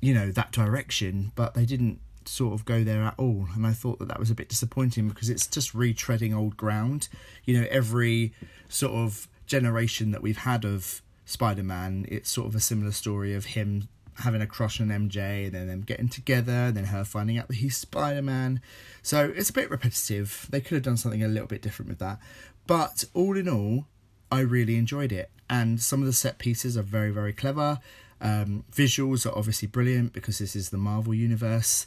you 0.00 0.12
know 0.12 0.30
that 0.30 0.52
direction 0.52 1.32
but 1.34 1.54
they 1.54 1.64
didn't 1.64 2.00
sort 2.24 2.54
of 2.54 2.64
go 2.64 2.84
there 2.84 3.02
at 3.02 3.14
all 3.18 3.48
and 3.54 3.66
i 3.66 3.72
thought 3.72 3.98
that 3.98 4.08
that 4.08 4.18
was 4.18 4.30
a 4.30 4.34
bit 4.34 4.48
disappointing 4.48 5.08
because 5.08 5.28
it's 5.28 5.46
just 5.46 5.74
retreading 5.74 6.36
old 6.36 6.56
ground. 6.56 7.08
You 7.44 7.60
know 7.60 7.66
every 7.70 8.32
sort 8.68 8.92
of 8.92 9.28
generation 9.46 10.12
that 10.12 10.22
we've 10.22 10.38
had 10.38 10.64
of 10.64 11.02
spider-man 11.24 12.06
it's 12.08 12.30
sort 12.30 12.46
of 12.46 12.54
a 12.54 12.60
similar 12.60 12.92
story 12.92 13.34
of 13.34 13.46
him 13.46 13.88
having 14.18 14.42
a 14.42 14.46
crush 14.46 14.80
on 14.80 14.88
MJ, 14.88 15.46
and 15.46 15.54
then 15.54 15.66
them 15.68 15.82
getting 15.82 16.08
together, 16.08 16.70
then 16.70 16.84
her 16.84 17.04
finding 17.04 17.38
out 17.38 17.48
that 17.48 17.56
he's 17.56 17.76
Spider 17.76 18.22
Man. 18.22 18.60
So 19.02 19.32
it's 19.34 19.50
a 19.50 19.52
bit 19.52 19.70
repetitive. 19.70 20.46
They 20.50 20.60
could 20.60 20.76
have 20.76 20.82
done 20.82 20.96
something 20.96 21.22
a 21.22 21.28
little 21.28 21.48
bit 21.48 21.62
different 21.62 21.88
with 21.88 21.98
that. 21.98 22.18
But 22.66 23.04
all 23.14 23.36
in 23.36 23.48
all, 23.48 23.86
I 24.30 24.40
really 24.40 24.76
enjoyed 24.76 25.12
it. 25.12 25.30
And 25.50 25.80
some 25.80 26.00
of 26.00 26.06
the 26.06 26.12
set 26.12 26.38
pieces 26.38 26.76
are 26.76 26.82
very, 26.82 27.10
very 27.10 27.32
clever. 27.32 27.80
Um, 28.20 28.64
visuals 28.72 29.26
are 29.26 29.36
obviously 29.36 29.68
brilliant 29.68 30.12
because 30.12 30.38
this 30.38 30.54
is 30.54 30.70
the 30.70 30.78
Marvel 30.78 31.12
Universe. 31.12 31.86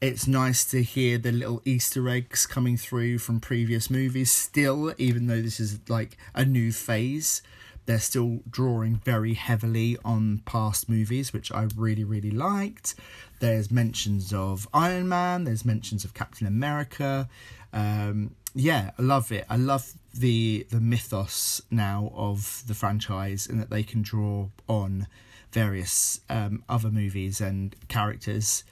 It's 0.00 0.28
nice 0.28 0.64
to 0.66 0.82
hear 0.82 1.18
the 1.18 1.32
little 1.32 1.60
Easter 1.64 2.08
eggs 2.08 2.46
coming 2.46 2.76
through 2.76 3.18
from 3.18 3.40
previous 3.40 3.90
movies 3.90 4.30
still, 4.30 4.94
even 4.96 5.26
though 5.26 5.42
this 5.42 5.58
is 5.58 5.80
like 5.88 6.16
a 6.34 6.44
new 6.44 6.70
phase 6.70 7.42
they're 7.88 7.98
still 7.98 8.40
drawing 8.50 8.96
very 8.96 9.32
heavily 9.32 9.96
on 10.04 10.42
past 10.44 10.90
movies, 10.90 11.32
which 11.32 11.50
I 11.50 11.68
really, 11.74 12.04
really 12.04 12.30
liked. 12.30 12.94
There's 13.40 13.70
mentions 13.70 14.30
of 14.30 14.68
Iron 14.74 15.08
Man, 15.08 15.44
there's 15.44 15.64
mentions 15.64 16.04
of 16.04 16.12
Captain 16.12 16.46
America. 16.46 17.30
Um, 17.72 18.34
yeah, 18.54 18.90
I 18.98 19.02
love 19.02 19.32
it. 19.32 19.46
I 19.48 19.56
love 19.56 19.94
the 20.12 20.66
the 20.68 20.80
mythos 20.80 21.62
now 21.70 22.12
of 22.14 22.62
the 22.66 22.74
franchise 22.74 23.46
and 23.46 23.58
that 23.58 23.70
they 23.70 23.82
can 23.82 24.02
draw 24.02 24.48
on 24.68 25.06
various 25.50 26.20
um, 26.28 26.64
other 26.68 26.90
movies 26.90 27.40
and 27.40 27.74
characters 27.88 28.64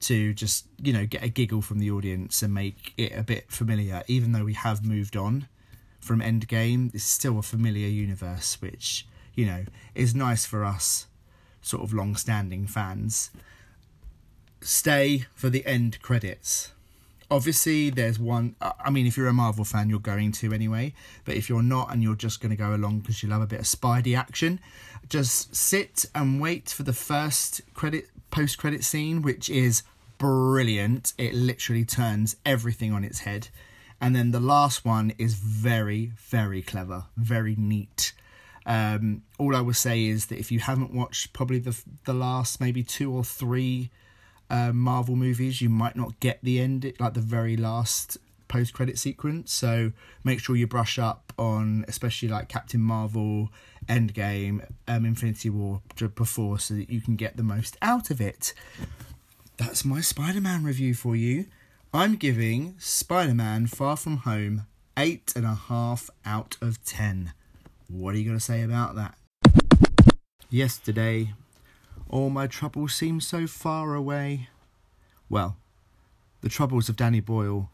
to 0.00 0.34
just 0.34 0.66
you 0.82 0.92
know 0.92 1.06
get 1.06 1.22
a 1.24 1.28
giggle 1.28 1.62
from 1.62 1.78
the 1.78 1.90
audience 1.90 2.42
and 2.42 2.52
make 2.52 2.92
it 2.98 3.12
a 3.16 3.22
bit 3.22 3.50
familiar 3.50 4.02
even 4.08 4.32
though 4.32 4.44
we 4.44 4.52
have 4.52 4.84
moved 4.84 5.16
on 5.16 5.48
from 6.08 6.20
Endgame. 6.20 6.92
It's 6.94 7.04
still 7.04 7.38
a 7.38 7.42
familiar 7.42 7.86
universe, 7.86 8.60
which, 8.60 9.06
you 9.34 9.46
know, 9.46 9.64
is 9.94 10.14
nice 10.14 10.46
for 10.46 10.64
us 10.64 11.06
sort 11.60 11.84
of 11.84 11.92
long 11.92 12.16
standing 12.16 12.66
fans. 12.66 13.30
Stay 14.60 15.26
for 15.34 15.50
the 15.50 15.64
end 15.66 16.00
credits. 16.02 16.72
Obviously, 17.30 17.90
there's 17.90 18.18
one. 18.18 18.56
I 18.62 18.88
mean, 18.88 19.06
if 19.06 19.18
you're 19.18 19.28
a 19.28 19.34
Marvel 19.34 19.66
fan, 19.66 19.90
you're 19.90 19.98
going 19.98 20.32
to 20.32 20.54
anyway. 20.54 20.94
But 21.26 21.36
if 21.36 21.50
you're 21.50 21.62
not 21.62 21.92
and 21.92 22.02
you're 22.02 22.16
just 22.16 22.40
going 22.40 22.50
to 22.50 22.56
go 22.56 22.74
along 22.74 23.00
because 23.00 23.22
you 23.22 23.28
love 23.28 23.42
a 23.42 23.46
bit 23.46 23.60
of 23.60 23.66
Spidey 23.66 24.16
action, 24.16 24.60
just 25.10 25.54
sit 25.54 26.06
and 26.14 26.40
wait 26.40 26.70
for 26.70 26.84
the 26.84 26.94
first 26.94 27.60
credit 27.74 28.08
post 28.30 28.56
credit 28.56 28.82
scene, 28.82 29.20
which 29.20 29.50
is 29.50 29.82
brilliant. 30.16 31.12
It 31.18 31.34
literally 31.34 31.84
turns 31.84 32.36
everything 32.46 32.94
on 32.94 33.04
its 33.04 33.20
head. 33.20 33.48
And 34.00 34.14
then 34.14 34.30
the 34.30 34.40
last 34.40 34.84
one 34.84 35.12
is 35.18 35.34
very, 35.34 36.12
very 36.16 36.62
clever, 36.62 37.06
very 37.16 37.56
neat. 37.56 38.12
Um, 38.64 39.22
all 39.38 39.56
I 39.56 39.60
will 39.60 39.74
say 39.74 40.06
is 40.06 40.26
that 40.26 40.38
if 40.38 40.52
you 40.52 40.60
haven't 40.60 40.92
watched 40.92 41.32
probably 41.32 41.58
the 41.58 41.76
the 42.04 42.12
last 42.12 42.60
maybe 42.60 42.82
two 42.82 43.10
or 43.12 43.24
three 43.24 43.90
uh, 44.50 44.72
Marvel 44.72 45.16
movies, 45.16 45.60
you 45.60 45.68
might 45.68 45.96
not 45.96 46.20
get 46.20 46.38
the 46.42 46.60
end, 46.60 46.92
like 47.00 47.14
the 47.14 47.20
very 47.20 47.56
last 47.56 48.18
post 48.46 48.74
credit 48.74 48.98
sequence. 48.98 49.52
So 49.52 49.92
make 50.22 50.40
sure 50.40 50.54
you 50.54 50.66
brush 50.66 50.98
up 50.98 51.32
on, 51.38 51.84
especially 51.88 52.28
like 52.28 52.48
Captain 52.48 52.80
Marvel, 52.80 53.50
Endgame, 53.88 54.66
um, 54.86 55.04
Infinity 55.04 55.50
War 55.50 55.82
before, 56.14 56.58
so 56.58 56.74
that 56.74 56.90
you 56.90 57.00
can 57.00 57.16
get 57.16 57.36
the 57.36 57.42
most 57.42 57.76
out 57.80 58.10
of 58.10 58.20
it. 58.20 58.54
That's 59.56 59.84
my 59.84 60.00
Spider 60.00 60.40
Man 60.40 60.62
review 60.62 60.94
for 60.94 61.16
you. 61.16 61.46
I'm 61.92 62.16
giving 62.16 62.74
Spider 62.78 63.32
Man 63.32 63.66
Far 63.66 63.96
From 63.96 64.18
Home 64.18 64.66
8.5 64.98 66.10
out 66.22 66.58
of 66.60 66.84
10. 66.84 67.32
What 67.88 68.14
are 68.14 68.18
you 68.18 68.26
going 68.26 68.36
to 68.36 68.44
say 68.44 68.62
about 68.62 68.94
that? 68.96 69.16
Yesterday, 70.50 71.32
all 72.10 72.28
my 72.28 72.46
troubles 72.46 72.92
seemed 72.92 73.22
so 73.22 73.46
far 73.46 73.94
away. 73.94 74.50
Well, 75.30 75.56
the 76.42 76.50
troubles 76.50 76.90
of 76.90 76.96
Danny 76.96 77.20
Boyle 77.20 77.70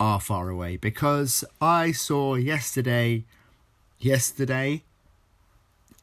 are 0.00 0.18
far 0.18 0.48
away 0.48 0.76
because 0.76 1.44
I 1.60 1.92
saw 1.92 2.34
yesterday, 2.34 3.26
yesterday, 4.00 4.82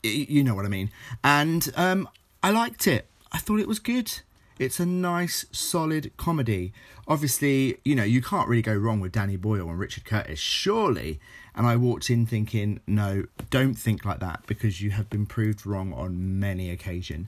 you 0.01 0.45
know 0.45 0.55
what 0.55 0.65
I 0.65 0.69
mean, 0.69 0.91
and 1.25 1.69
um, 1.75 2.07
I 2.41 2.51
liked 2.51 2.87
it. 2.87 3.05
I 3.33 3.39
thought 3.39 3.59
it 3.59 3.67
was 3.67 3.79
good. 3.79 4.21
It's 4.59 4.79
a 4.79 4.85
nice, 4.85 5.45
solid 5.51 6.11
comedy. 6.17 6.73
Obviously, 7.07 7.77
you 7.83 7.95
know, 7.95 8.03
you 8.03 8.21
can't 8.21 8.47
really 8.47 8.61
go 8.61 8.75
wrong 8.75 8.99
with 8.99 9.11
Danny 9.11 9.35
Boyle 9.35 9.69
and 9.69 9.79
Richard 9.79 10.05
Curtis, 10.05 10.39
surely. 10.39 11.19
And 11.55 11.67
I 11.67 11.75
walked 11.75 12.09
in 12.09 12.25
thinking, 12.25 12.79
no, 12.87 13.25
don't 13.49 13.75
think 13.75 14.05
like 14.05 14.19
that 14.19 14.43
because 14.47 14.81
you 14.81 14.91
have 14.91 15.09
been 15.09 15.25
proved 15.25 15.65
wrong 15.65 15.93
on 15.93 16.39
many 16.39 16.69
occasions. 16.71 17.27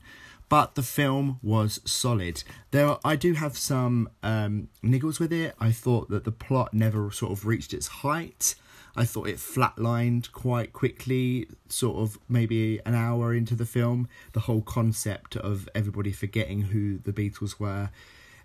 but 0.50 0.76
the 0.76 0.84
film 0.84 1.40
was 1.42 1.80
solid. 1.86 2.44
There, 2.72 2.88
are, 2.88 3.00
I 3.04 3.16
do 3.16 3.34
have 3.34 3.58
some 3.58 4.10
um, 4.24 4.70
niggles 4.84 5.20
with 5.20 5.34
it. 5.34 5.56
I 5.60 5.72
thought 5.72 6.10
that 6.10 6.24
the 6.24 6.32
plot 6.32 6.74
never 6.74 7.12
sort 7.12 7.32
of 7.32 7.46
reached 7.46 7.74
its 7.74 7.88
height. 7.88 8.56
I 8.96 9.06
thought 9.06 9.28
it 9.28 9.38
flatlined 9.38 10.32
quite 10.32 10.72
quickly, 10.72 11.48
sort 11.68 11.98
of 11.98 12.18
maybe 12.30 12.80
an 12.86 12.96
hour 12.96 13.34
into 13.34 13.56
the 13.56 13.66
film. 13.66 14.08
The 14.34 14.42
whole 14.42 14.62
concept 14.62 15.36
of 15.36 15.68
everybody 15.76 16.12
forgetting 16.12 16.64
who 16.64 17.00
the 17.00 17.12
Beatles 17.12 17.60
were 17.60 17.90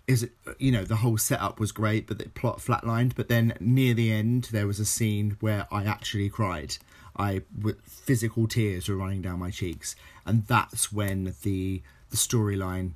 is 0.07 0.27
you 0.57 0.71
know 0.71 0.83
the 0.83 0.97
whole 0.97 1.17
setup 1.17 1.59
was 1.59 1.71
great 1.71 2.07
but 2.07 2.17
the 2.17 2.27
plot 2.29 2.59
flatlined. 2.59 3.15
But 3.15 3.29
then 3.29 3.53
near 3.59 3.93
the 3.93 4.11
end 4.11 4.49
there 4.51 4.67
was 4.67 4.79
a 4.79 4.85
scene 4.85 5.37
where 5.39 5.67
i 5.71 5.85
actually 5.85 6.29
cried. 6.29 6.77
I 7.15 7.43
with 7.59 7.81
physical 7.85 8.47
tears 8.47 8.89
were 8.89 8.95
running 8.95 9.21
down 9.21 9.39
my 9.39 9.51
cheeks. 9.51 9.95
And 10.25 10.45
that's 10.47 10.91
when 10.91 11.35
the 11.43 11.81
the 12.09 12.17
storyline 12.17 12.91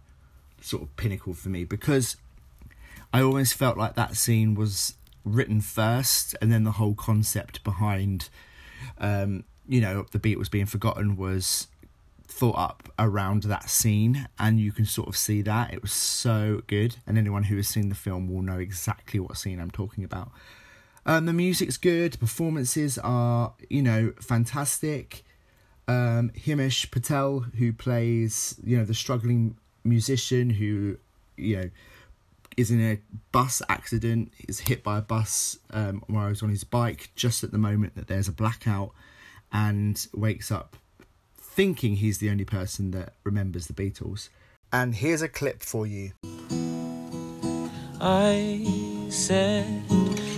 sort 0.61 0.83
of 0.83 0.95
pinnacle 0.97 1.33
for 1.33 1.49
me 1.49 1.63
because 1.63 2.17
i 3.13 3.21
almost 3.21 3.53
felt 3.53 3.77
like 3.77 3.93
that 3.93 4.17
scene 4.17 4.55
was 4.55 4.95
written 5.25 5.59
first 5.59 6.35
and 6.41 6.51
then 6.51 6.63
the 6.63 6.71
whole 6.71 6.93
concept 6.93 7.63
behind 7.63 8.29
um 8.99 9.43
you 9.67 9.81
know 9.81 10.05
the 10.11 10.19
Beatles 10.19 10.49
being 10.49 10.65
forgotten 10.65 11.15
was 11.15 11.67
thought 12.27 12.57
up 12.57 12.89
around 12.97 13.43
that 13.43 13.69
scene 13.69 14.27
and 14.39 14.59
you 14.59 14.71
can 14.71 14.85
sort 14.85 15.07
of 15.07 15.15
see 15.15 15.41
that. 15.43 15.73
It 15.73 15.81
was 15.81 15.91
so 15.91 16.61
good 16.67 16.97
and 17.05 17.17
anyone 17.17 17.43
who 17.43 17.55
has 17.57 17.67
seen 17.67 17.89
the 17.89 17.95
film 17.95 18.27
will 18.27 18.41
know 18.41 18.57
exactly 18.57 19.19
what 19.19 19.37
scene 19.37 19.59
i'm 19.59 19.71
talking 19.71 20.03
about. 20.03 20.31
Um, 21.05 21.25
the 21.27 21.33
music's 21.33 21.77
good 21.77 22.19
performances 22.19 22.97
are 22.97 23.53
you 23.69 23.81
know 23.81 24.13
fantastic. 24.21 25.23
Um, 25.87 26.31
himesh 26.35 26.89
patel 26.89 27.41
who 27.59 27.71
plays 27.71 28.55
you 28.63 28.77
know 28.77 28.85
the 28.85 28.95
struggling 28.95 29.55
musician 29.83 30.49
who 30.49 30.97
you 31.37 31.57
know 31.57 31.69
is 32.57 32.71
in 32.71 32.81
a 32.81 32.99
bus 33.31 33.61
accident 33.67 34.31
is 34.47 34.61
hit 34.61 34.83
by 34.83 34.97
a 34.97 35.01
bus 35.01 35.59
um, 35.71 36.03
while 36.07 36.29
he's 36.29 36.41
on 36.41 36.49
his 36.49 36.63
bike 36.63 37.09
just 37.15 37.43
at 37.43 37.51
the 37.51 37.57
moment 37.57 37.95
that 37.95 38.07
there's 38.07 38.27
a 38.27 38.31
blackout 38.31 38.91
and 39.51 40.07
wakes 40.13 40.51
up 40.51 40.77
thinking 41.37 41.95
he's 41.95 42.17
the 42.17 42.29
only 42.29 42.45
person 42.45 42.91
that 42.91 43.13
remembers 43.23 43.67
the 43.67 43.73
Beatles. 43.73 44.29
And 44.73 44.95
here's 44.95 45.21
a 45.21 45.29
clip 45.29 45.63
for 45.63 45.87
you. 45.87 46.11
I 48.01 49.07
said 49.09 49.83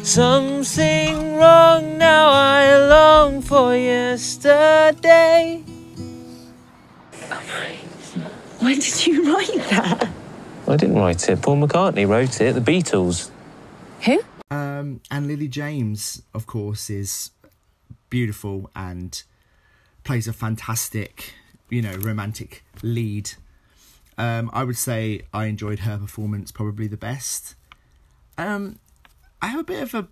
something 0.04 1.36
wrong, 1.36 1.98
now 1.98 2.30
I 2.30 2.78
long 2.88 3.42
for 3.42 3.76
yesterday. 3.76 5.64
When 8.60 8.80
did 8.80 9.08
you 9.08 9.34
write 9.34 9.70
that? 9.70 9.97
I 10.68 10.76
didn't 10.76 10.96
write 10.96 11.30
it. 11.30 11.42
Paul 11.42 11.58
McCartney 11.58 12.08
wrote 12.08 12.42
it. 12.42 12.54
The 12.54 12.62
Beatles. 12.62 13.30
Who? 14.02 14.20
Um, 14.52 15.02
and 15.10 15.28
Lily 15.28 15.48
James, 15.48 16.22
of 16.34 16.46
course, 16.46 16.90
is 16.90 17.32
beautiful 18.10 18.70
and 18.76 19.24
plays 20.04 20.28
a 20.28 20.34
fantastic, 20.34 21.34
you 21.70 21.82
know, 21.82 21.96
romantic 21.96 22.64
lead. 22.82 23.32
Um, 24.18 24.50
I 24.54 24.64
would 24.64 24.78
say 24.78 25.22
I 25.34 25.46
enjoyed 25.46 25.80
her 25.80 25.98
performance 25.98 26.52
probably 26.52 26.88
the 26.88 26.98
best. 26.98 27.56
Um, 28.38 28.80
I 29.42 29.48
have 29.48 29.60
a 29.62 29.64
bit 29.64 29.84
of 29.84 29.94
a 29.94 30.08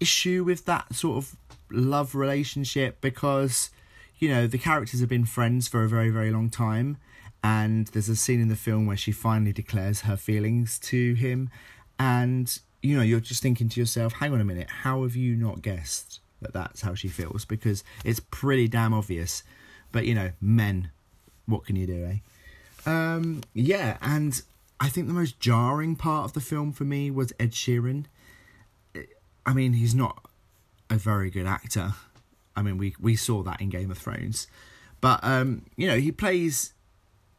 issue 0.00 0.44
with 0.44 0.64
that 0.66 0.94
sort 0.94 1.16
of 1.16 1.36
love 1.70 2.14
relationship 2.14 3.00
because, 3.00 3.70
you 4.18 4.28
know, 4.28 4.46
the 4.46 4.58
characters 4.58 5.00
have 5.00 5.08
been 5.08 5.24
friends 5.24 5.68
for 5.68 5.82
a 5.82 5.88
very, 5.88 6.10
very 6.10 6.30
long 6.30 6.50
time. 6.50 6.98
And 7.42 7.86
there's 7.88 8.08
a 8.08 8.16
scene 8.16 8.40
in 8.40 8.48
the 8.48 8.56
film 8.56 8.86
where 8.86 8.96
she 8.96 9.12
finally 9.12 9.52
declares 9.52 10.02
her 10.02 10.16
feelings 10.16 10.78
to 10.80 11.14
him. 11.14 11.50
And, 11.98 12.58
you 12.82 12.96
know, 12.96 13.02
you're 13.02 13.20
just 13.20 13.42
thinking 13.42 13.68
to 13.70 13.80
yourself, 13.80 14.14
hang 14.14 14.32
on 14.32 14.40
a 14.40 14.44
minute, 14.44 14.68
how 14.82 15.02
have 15.02 15.16
you 15.16 15.36
not 15.36 15.62
guessed 15.62 16.20
that 16.40 16.52
that's 16.52 16.82
how 16.82 16.94
she 16.94 17.08
feels? 17.08 17.44
Because 17.44 17.84
it's 18.04 18.20
pretty 18.20 18.68
damn 18.68 18.92
obvious. 18.92 19.42
But, 19.92 20.06
you 20.06 20.14
know, 20.14 20.32
men, 20.40 20.90
what 21.46 21.64
can 21.64 21.76
you 21.76 21.86
do, 21.86 22.04
eh? 22.04 22.16
Um, 22.86 23.42
yeah, 23.54 23.98
and 24.00 24.40
I 24.80 24.88
think 24.88 25.08
the 25.08 25.12
most 25.12 25.40
jarring 25.40 25.96
part 25.96 26.24
of 26.24 26.32
the 26.32 26.40
film 26.40 26.72
for 26.72 26.84
me 26.84 27.10
was 27.10 27.32
Ed 27.38 27.52
Sheeran. 27.52 28.04
I 29.44 29.52
mean, 29.52 29.74
he's 29.74 29.94
not 29.94 30.24
a 30.90 30.96
very 30.96 31.30
good 31.30 31.46
actor. 31.46 31.94
I 32.56 32.62
mean, 32.62 32.78
we 32.78 32.94
we 33.00 33.16
saw 33.16 33.42
that 33.44 33.60
in 33.60 33.68
Game 33.70 33.90
of 33.90 33.98
Thrones, 33.98 34.46
but 35.00 35.20
um, 35.22 35.66
you 35.76 35.86
know, 35.86 35.96
he 35.96 36.12
plays, 36.12 36.72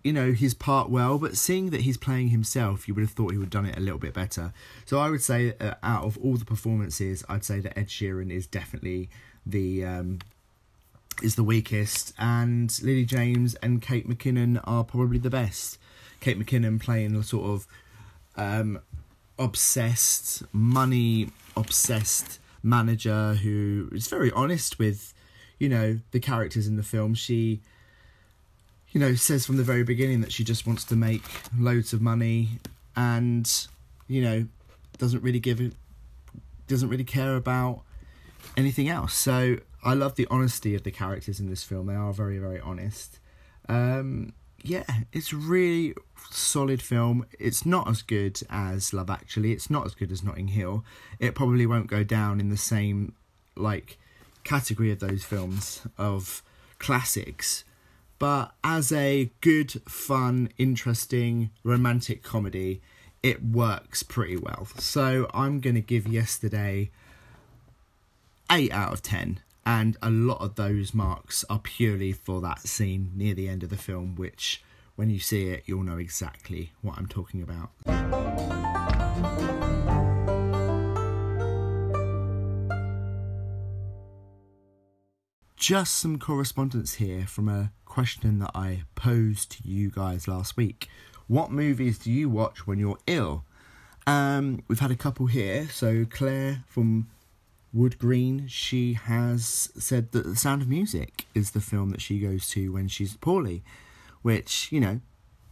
you 0.03 0.13
know, 0.13 0.31
his 0.31 0.53
part 0.53 0.89
well. 0.89 1.17
But 1.17 1.37
seeing 1.37 1.69
that 1.71 1.81
he's 1.81 1.97
playing 1.97 2.29
himself, 2.29 2.87
you 2.87 2.93
would 2.93 3.01
have 3.01 3.11
thought 3.11 3.31
he 3.31 3.37
would 3.37 3.45
have 3.45 3.63
done 3.63 3.65
it 3.65 3.77
a 3.77 3.81
little 3.81 3.99
bit 3.99 4.13
better. 4.13 4.53
So 4.85 4.99
I 4.99 5.09
would 5.09 5.21
say, 5.21 5.53
uh, 5.59 5.75
out 5.83 6.03
of 6.05 6.17
all 6.17 6.35
the 6.35 6.45
performances, 6.45 7.23
I'd 7.27 7.43
say 7.43 7.59
that 7.59 7.77
Ed 7.77 7.87
Sheeran 7.87 8.31
is 8.31 8.47
definitely 8.47 9.09
the 9.45 9.85
um, 9.85 10.19
is 11.21 11.35
the 11.35 11.43
weakest, 11.43 12.13
and 12.17 12.77
Lily 12.81 13.05
James 13.05 13.55
and 13.55 13.81
Kate 13.81 14.07
McKinnon 14.07 14.61
are 14.63 14.83
probably 14.83 15.17
the 15.17 15.29
best. 15.29 15.77
Kate 16.21 16.39
McKinnon 16.39 16.79
playing 16.81 17.15
a 17.15 17.23
sort 17.23 17.49
of 17.49 17.67
um, 18.35 18.79
obsessed, 19.37 20.43
money 20.53 21.29
obsessed 21.55 22.39
manager 22.61 23.35
who 23.35 23.89
is 23.91 24.07
very 24.07 24.31
honest 24.31 24.79
with, 24.79 25.13
you 25.59 25.69
know, 25.69 25.99
the 26.11 26.19
characters 26.19 26.67
in 26.67 26.75
the 26.75 26.83
film. 26.83 27.13
She, 27.13 27.61
you 28.91 28.99
know, 28.99 29.15
says 29.15 29.45
from 29.45 29.57
the 29.57 29.63
very 29.63 29.83
beginning 29.83 30.21
that 30.21 30.31
she 30.31 30.43
just 30.43 30.65
wants 30.65 30.83
to 30.85 30.95
make 30.95 31.23
loads 31.57 31.93
of 31.93 32.01
money 32.01 32.49
and, 32.95 33.67
you 34.07 34.21
know, 34.21 34.47
doesn't 34.97 35.23
really 35.23 35.39
give 35.39 35.61
it, 35.61 35.73
doesn't 36.67 36.89
really 36.89 37.03
care 37.03 37.35
about 37.35 37.81
anything 38.57 38.89
else. 38.89 39.13
So 39.13 39.57
I 39.83 39.93
love 39.93 40.15
the 40.15 40.27
honesty 40.29 40.75
of 40.75 40.83
the 40.83 40.91
characters 40.91 41.39
in 41.39 41.49
this 41.49 41.63
film. 41.63 41.87
They 41.87 41.95
are 41.95 42.13
very, 42.13 42.37
very 42.39 42.59
honest. 42.59 43.19
Um, 43.67 44.33
yeah, 44.61 44.83
it's 45.13 45.31
really 45.31 45.93
solid 46.31 46.81
film. 46.81 47.25
It's 47.39 47.65
not 47.65 47.87
as 47.87 48.01
good 48.01 48.41
as 48.49 48.93
Love 48.93 49.09
Actually. 49.09 49.53
It's 49.53 49.69
not 49.69 49.85
as 49.85 49.95
good 49.95 50.11
as 50.11 50.23
Notting 50.23 50.49
Hill. 50.49 50.83
It 51.19 51.35
probably 51.35 51.65
won't 51.65 51.87
go 51.87 52.03
down 52.03 52.39
in 52.39 52.49
the 52.49 52.57
same 52.57 53.13
like 53.55 53.97
category 54.43 54.91
of 54.91 54.99
those 54.99 55.23
films 55.23 55.87
of 55.97 56.41
classics. 56.77 57.63
But 58.19 58.51
as 58.63 58.91
a 58.91 59.31
good, 59.41 59.81
fun, 59.87 60.49
interesting, 60.57 61.49
romantic 61.63 62.21
comedy, 62.21 62.81
it 63.23 63.43
works 63.43 64.03
pretty 64.03 64.37
well. 64.37 64.67
So 64.77 65.29
I'm 65.33 65.61
going 65.61 65.75
to 65.75 65.81
give 65.81 66.05
Yesterday 66.07 66.91
8 68.51 68.71
out 68.71 68.93
of 68.93 69.01
10 69.01 69.39
and 69.65 69.97
a 70.01 70.09
lot 70.09 70.41
of 70.41 70.55
those 70.55 70.93
marks 70.93 71.45
are 71.49 71.59
purely 71.59 72.11
for 72.11 72.41
that 72.41 72.59
scene 72.61 73.11
near 73.15 73.35
the 73.35 73.47
end 73.47 73.61
of 73.61 73.69
the 73.69 73.77
film 73.77 74.15
which 74.15 74.63
when 74.95 75.09
you 75.11 75.19
see 75.19 75.49
it 75.49 75.63
you'll 75.67 75.83
know 75.83 75.97
exactly 75.97 76.71
what 76.81 76.97
i'm 76.97 77.05
talking 77.05 77.43
about 77.43 77.69
just 85.55 85.97
some 85.97 86.17
correspondence 86.17 86.95
here 86.95 87.27
from 87.27 87.47
a 87.47 87.71
question 87.99 88.39
that 88.39 88.51
i 88.55 88.81
posed 88.95 89.51
to 89.51 89.67
you 89.67 89.91
guys 89.91 90.25
last 90.25 90.55
week 90.55 90.87
what 91.27 91.51
movies 91.51 91.99
do 91.99 92.09
you 92.09 92.29
watch 92.29 92.65
when 92.65 92.79
you're 92.79 92.97
ill 93.07 93.43
um, 94.07 94.63
we've 94.69 94.79
had 94.79 94.89
a 94.89 94.95
couple 94.95 95.25
here 95.25 95.67
so 95.67 96.05
claire 96.09 96.63
from 96.65 97.09
Wood 97.73 97.99
Green, 97.99 98.47
she 98.47 98.93
has 98.93 99.69
said 99.77 100.13
that 100.13 100.23
The 100.23 100.37
Sound 100.37 100.61
of 100.61 100.69
Music 100.69 101.25
is 101.35 101.51
the 101.51 101.59
film 101.59 101.89
that 101.89 102.01
she 102.01 102.19
goes 102.19 102.47
to 102.51 102.71
when 102.71 102.87
she's 102.87 103.17
poorly, 103.17 103.63
which, 104.21 104.71
you 104.71 104.79
know, 104.79 105.01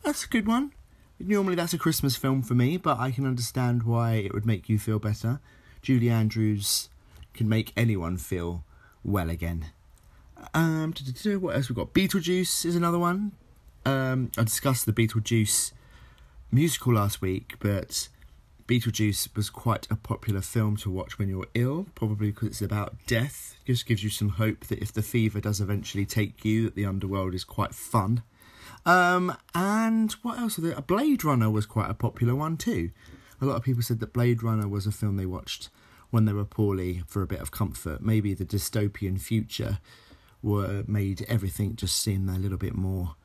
that's 0.04 0.24
a 0.24 0.30
good 0.30 0.48
one. 0.48 0.72
Normally 1.20 1.56
that's 1.56 1.74
a 1.74 1.78
Christmas 1.78 2.16
film 2.16 2.42
for 2.44 2.56
me, 2.56 2.78
but 2.78 2.98
I 2.98 3.12
can 3.12 3.28
understand 3.28 3.84
why 3.84 4.14
it 4.14 4.34
would 4.34 4.46
make 4.46 4.70
you 4.70 4.80
feel 4.80 5.00
better. 5.00 5.42
Julie 5.82 6.10
Andrews 6.10 6.88
can 7.34 7.50
make 7.50 7.74
anyone 7.76 8.18
feel 8.18 8.64
well 9.04 9.30
again. 9.30 9.66
Um, 10.54 10.94
what 11.40 11.56
else 11.56 11.70
we 11.70 11.76
got? 11.76 11.94
Beetlejuice 11.94 12.66
is 12.66 12.76
another 12.76 13.00
one. 13.00 13.34
Um, 13.86 14.32
I 14.38 14.44
discussed 14.44 14.86
the 14.86 14.94
Beetlejuice 14.94 15.72
musical 16.52 16.94
last 16.94 17.22
week, 17.22 17.56
but 17.60 18.10
Beetlejuice 18.68 19.36
was 19.36 19.50
quite 19.50 19.88
a 19.90 19.96
popular 19.96 20.42
film 20.42 20.76
to 20.78 20.90
watch 20.90 21.18
when 21.18 21.30
you're 21.30 21.48
ill, 21.54 21.88
probably 21.96 22.32
because 22.32 22.50
it's 22.50 22.62
about 22.62 22.96
death. 23.08 23.56
It 23.66 23.72
just 23.72 23.86
gives 23.86 24.04
you 24.04 24.10
some 24.10 24.30
hope 24.30 24.68
that 24.68 24.80
if 24.80 24.92
the 24.92 25.02
fever 25.02 25.40
does 25.40 25.62
eventually 25.62 26.06
take 26.06 26.44
you, 26.44 26.66
that 26.66 26.76
the 26.76 26.86
underworld 26.86 27.34
is 27.34 27.44
quite 27.44 27.74
fun. 27.74 28.24
Um, 28.86 29.36
and 29.56 30.12
what 30.22 30.38
else? 30.38 30.58
A 30.58 30.82
Blade 30.82 31.24
Runner 31.24 31.50
was 31.50 31.66
quite 31.66 31.90
a 31.90 31.94
popular 31.94 32.36
one 32.36 32.58
too. 32.58 32.92
A 33.40 33.46
lot 33.46 33.56
of 33.56 33.64
people 33.64 33.84
said 33.84 34.00
that 34.00 34.14
Blade 34.14 34.44
Runner 34.44 34.68
was 34.68 34.86
a 34.86 34.92
film 34.92 35.16
they 35.16 35.26
watched 35.26 35.70
when 36.10 36.26
they 36.26 36.34
were 36.34 36.46
poorly 36.46 37.04
for 37.06 37.22
a 37.22 37.28
bit 37.28 37.40
of 37.40 37.52
comfort. 37.52 38.02
Maybe 38.02 38.34
the 38.34 38.46
dystopian 38.46 39.20
future 39.20 39.80
were 40.42 40.84
made 40.88 41.26
everything 41.28 41.76
just 41.76 41.98
seem 41.98 42.30
a 42.30 42.38
little 42.38 42.58
bit 42.58 42.76
more 42.76 43.16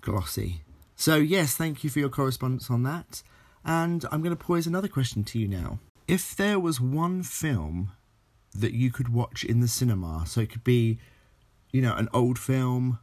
glossy. 0.00 0.62
So, 0.96 1.16
yes, 1.16 1.56
thank 1.56 1.82
you 1.82 1.90
for 1.90 1.98
your 1.98 2.08
correspondence 2.08 2.70
on 2.70 2.82
that. 2.82 3.22
And 3.64 4.04
I'm 4.10 4.22
going 4.22 4.36
to 4.36 4.44
pose 4.44 4.66
another 4.66 4.88
question 4.88 5.24
to 5.24 5.38
you 5.38 5.48
now. 5.48 5.78
If 6.06 6.34
there 6.34 6.58
was 6.58 6.80
one 6.80 7.22
film 7.22 7.92
that 8.54 8.72
you 8.72 8.90
could 8.90 9.08
watch 9.08 9.44
in 9.44 9.60
the 9.60 9.68
cinema, 9.68 10.24
so 10.26 10.40
it 10.40 10.50
could 10.50 10.64
be, 10.64 10.98
you 11.72 11.80
know, 11.80 11.94
an 11.94 12.08
old 12.12 12.38
film, 12.38 12.98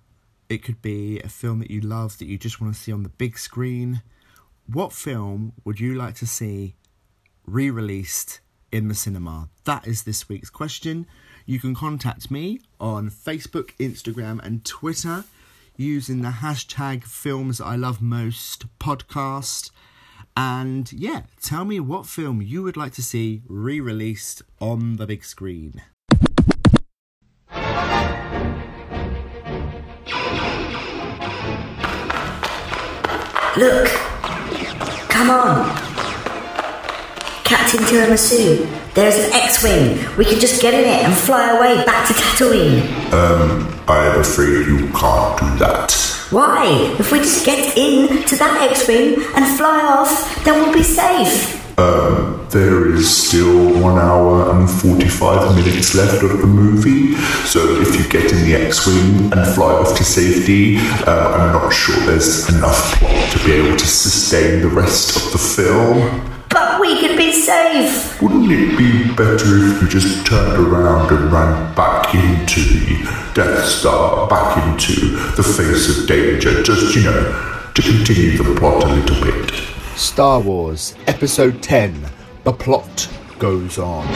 it 0.50 0.64
could 0.64 0.82
be 0.82 1.20
a 1.22 1.30
film 1.30 1.60
that 1.60 1.72
you 1.72 1.82
love 1.82 2.18
that 2.18 2.26
you 2.26 2.38
just 2.38 2.60
want 2.62 2.74
to 2.74 2.80
see 2.80 2.92
on 2.92 3.04
the 3.04 3.10
big 3.10 3.38
screen, 3.38 4.02
what 4.72 4.92
film 4.94 5.54
would 5.64 5.80
you 5.80 5.96
like 5.96 6.16
to 6.16 6.28
see 6.28 6.76
re 7.46 7.70
released 7.70 8.42
in 8.72 8.88
the 8.90 8.96
cinema? 8.96 9.50
That 9.64 9.88
is 9.88 10.04
this 10.04 10.28
week's 10.28 10.50
question. 10.50 11.08
You 11.50 11.62
can 11.62 11.74
contact 11.74 12.30
me 12.30 12.60
on 12.78 13.10
Facebook, 13.10 13.72
Instagram, 13.80 14.44
and 14.46 14.66
Twitter 14.66 15.24
using 15.78 16.22
the 16.22 16.42
hashtag 16.44 17.06
Films 17.06 17.62
I 17.62 17.78
Love 17.78 18.02
Most 18.02 18.66
podcast. 18.80 19.72
And 20.36 20.92
yeah, 20.92 21.22
tell 21.42 21.64
me 21.64 21.80
what 21.80 22.06
film 22.06 22.42
you 22.42 22.64
would 22.64 22.76
like 22.76 22.92
to 22.96 23.02
see 23.02 23.44
re 23.48 23.80
released 23.80 24.42
on 24.60 24.98
the 24.98 25.08
big 25.08 25.24
screen. 25.24 25.82
Look, 33.56 33.88
come 35.08 35.30
on. 35.30 35.87
Captain 37.48 37.80
Tiramisu, 37.80 38.94
there's 38.94 39.16
an 39.16 39.32
X-Wing. 39.32 40.18
We 40.18 40.26
can 40.26 40.38
just 40.38 40.62
get 40.62 40.74
in 40.74 40.82
it 40.82 41.06
and 41.06 41.14
fly 41.16 41.56
away 41.56 41.86
back 41.86 42.06
to 42.10 42.14
Tatooine. 42.14 42.82
Um, 43.14 43.74
I'm 43.88 44.20
afraid 44.20 44.68
you 44.68 44.90
can't 44.92 45.40
do 45.40 45.58
that. 45.60 45.94
Why? 46.30 46.66
If 47.00 47.14
we 47.14 47.20
just 47.20 47.46
get 47.46 47.78
in 47.78 48.24
to 48.24 48.36
that 48.36 48.70
X-Wing 48.72 49.24
and 49.34 49.58
fly 49.58 49.80
off, 49.82 50.44
then 50.44 50.56
we'll 50.62 50.74
be 50.74 50.84
safe. 50.84 51.56
Um, 51.80 52.46
there 52.50 52.94
is 52.94 53.10
still 53.10 53.82
one 53.82 53.98
hour 53.98 54.52
and 54.52 54.70
45 54.70 55.56
minutes 55.56 55.96
left 55.96 56.22
of 56.24 56.42
the 56.42 56.48
movie, 56.48 57.16
so 57.46 57.80
if 57.80 57.96
you 57.98 58.10
get 58.10 58.30
in 58.30 58.44
the 58.44 58.56
X 58.56 58.86
Wing 58.86 59.32
and 59.32 59.56
fly 59.56 59.72
off 59.72 59.96
to 59.96 60.04
safety, 60.04 60.80
uh, 60.80 61.32
I'm 61.32 61.54
not 61.54 61.72
sure 61.72 61.96
there's 62.08 62.50
enough 62.54 63.00
plot 63.00 63.32
to 63.32 63.46
be 63.46 63.54
able 63.54 63.78
to 63.78 63.88
sustain 63.88 64.62
the 64.62 64.68
rest 64.68 65.16
of 65.16 65.32
the 65.32 65.38
film. 65.38 66.37
But 66.58 66.82
we 66.82 67.00
could 67.00 67.16
be 67.16 67.32
safe. 67.32 68.20
Wouldn't 68.20 68.52
it 68.52 68.76
be 68.80 69.14
better 69.14 69.58
if 69.68 69.80
you 69.80 69.88
just 69.88 70.26
turned 70.26 70.68
around 70.74 71.12
and 71.12 71.32
ran 71.32 71.76
back 71.76 72.16
into 72.16 72.62
the 72.62 73.32
Death 73.36 73.64
Star, 73.64 74.28
back 74.28 74.58
into 74.66 75.12
the 75.36 75.44
face 75.44 76.00
of 76.00 76.08
danger, 76.08 76.64
just, 76.64 76.96
you 76.96 77.04
know, 77.04 77.70
to 77.76 77.82
continue 77.84 78.38
the 78.38 78.60
plot 78.60 78.84
a 78.84 78.88
little 78.88 79.24
bit? 79.24 79.52
Star 79.96 80.40
Wars 80.40 80.96
Episode 81.06 81.62
10 81.62 82.10
The 82.44 82.54
Plot 82.54 83.08
Goes 83.38 83.78
On. 83.78 84.08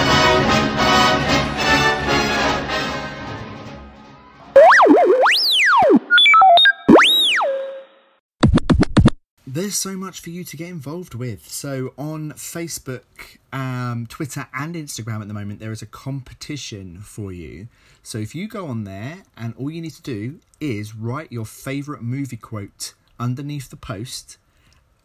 There's 9.53 9.75
so 9.75 9.97
much 9.97 10.21
for 10.21 10.29
you 10.29 10.45
to 10.45 10.55
get 10.55 10.69
involved 10.69 11.13
with. 11.13 11.45
So, 11.45 11.93
on 11.97 12.31
Facebook, 12.37 13.37
um, 13.51 14.07
Twitter, 14.07 14.47
and 14.53 14.75
Instagram 14.75 15.19
at 15.21 15.27
the 15.27 15.33
moment, 15.33 15.59
there 15.59 15.73
is 15.73 15.81
a 15.81 15.85
competition 15.85 17.01
for 17.01 17.33
you. 17.33 17.67
So, 18.01 18.17
if 18.17 18.33
you 18.33 18.47
go 18.47 18.67
on 18.67 18.85
there 18.85 19.23
and 19.35 19.53
all 19.57 19.69
you 19.69 19.81
need 19.81 19.91
to 19.91 20.01
do 20.01 20.39
is 20.61 20.95
write 20.95 21.33
your 21.33 21.43
favourite 21.43 22.01
movie 22.01 22.37
quote 22.37 22.93
underneath 23.19 23.69
the 23.69 23.75
post, 23.75 24.37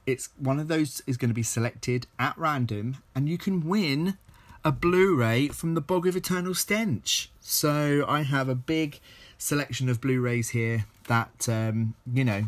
it's 0.06 0.28
one 0.38 0.60
of 0.60 0.68
those 0.68 1.02
is 1.08 1.16
going 1.16 1.30
to 1.30 1.34
be 1.34 1.42
selected 1.42 2.06
at 2.16 2.38
random 2.38 2.98
and 3.16 3.28
you 3.28 3.38
can 3.38 3.66
win 3.66 4.16
a 4.64 4.70
blu-ray 4.70 5.48
from 5.48 5.74
the 5.74 5.80
bog 5.80 6.06
of 6.06 6.16
eternal 6.16 6.52
stench 6.52 7.30
so 7.40 8.04
i 8.08 8.22
have 8.22 8.48
a 8.48 8.54
big 8.54 8.98
selection 9.38 9.88
of 9.88 10.00
blu-rays 10.00 10.48
here 10.50 10.86
that 11.06 11.48
um, 11.48 11.94
you 12.12 12.24
know 12.24 12.44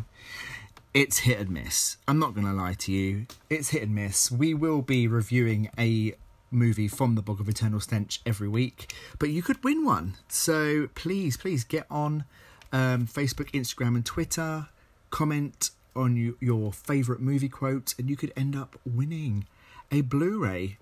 it's 0.93 1.19
hit 1.19 1.39
and 1.39 1.49
miss. 1.51 1.97
I'm 2.07 2.19
not 2.19 2.33
going 2.33 2.47
to 2.47 2.53
lie 2.53 2.73
to 2.73 2.91
you. 2.91 3.27
It's 3.49 3.69
hit 3.69 3.83
and 3.83 3.93
miss. 3.93 4.31
We 4.31 4.53
will 4.53 4.81
be 4.81 5.07
reviewing 5.07 5.69
a 5.77 6.15
movie 6.51 6.87
from 6.87 7.15
the 7.15 7.21
bog 7.21 7.39
of 7.39 7.47
eternal 7.47 7.79
stench 7.79 8.21
every 8.25 8.47
week 8.47 8.91
but 9.19 9.29
you 9.29 9.43
could 9.43 9.63
win 9.63 9.85
one. 9.85 10.15
So 10.27 10.89
please 10.95 11.37
please 11.37 11.63
get 11.63 11.85
on 11.91 12.25
um, 12.71 13.05
facebook 13.05 13.51
instagram 13.51 13.95
and 13.95 14.05
twitter. 14.05 14.69
Comment 15.11 15.69
on 15.95 16.15
you, 16.15 16.37
your 16.39 16.73
favorite 16.73 17.19
movie 17.19 17.49
quote 17.49 17.93
and 17.99 18.09
you 18.09 18.15
could 18.15 18.33
end 18.35 18.55
up 18.55 18.79
winning 18.85 19.45
a 19.91 20.01
blu-ray. 20.01 20.77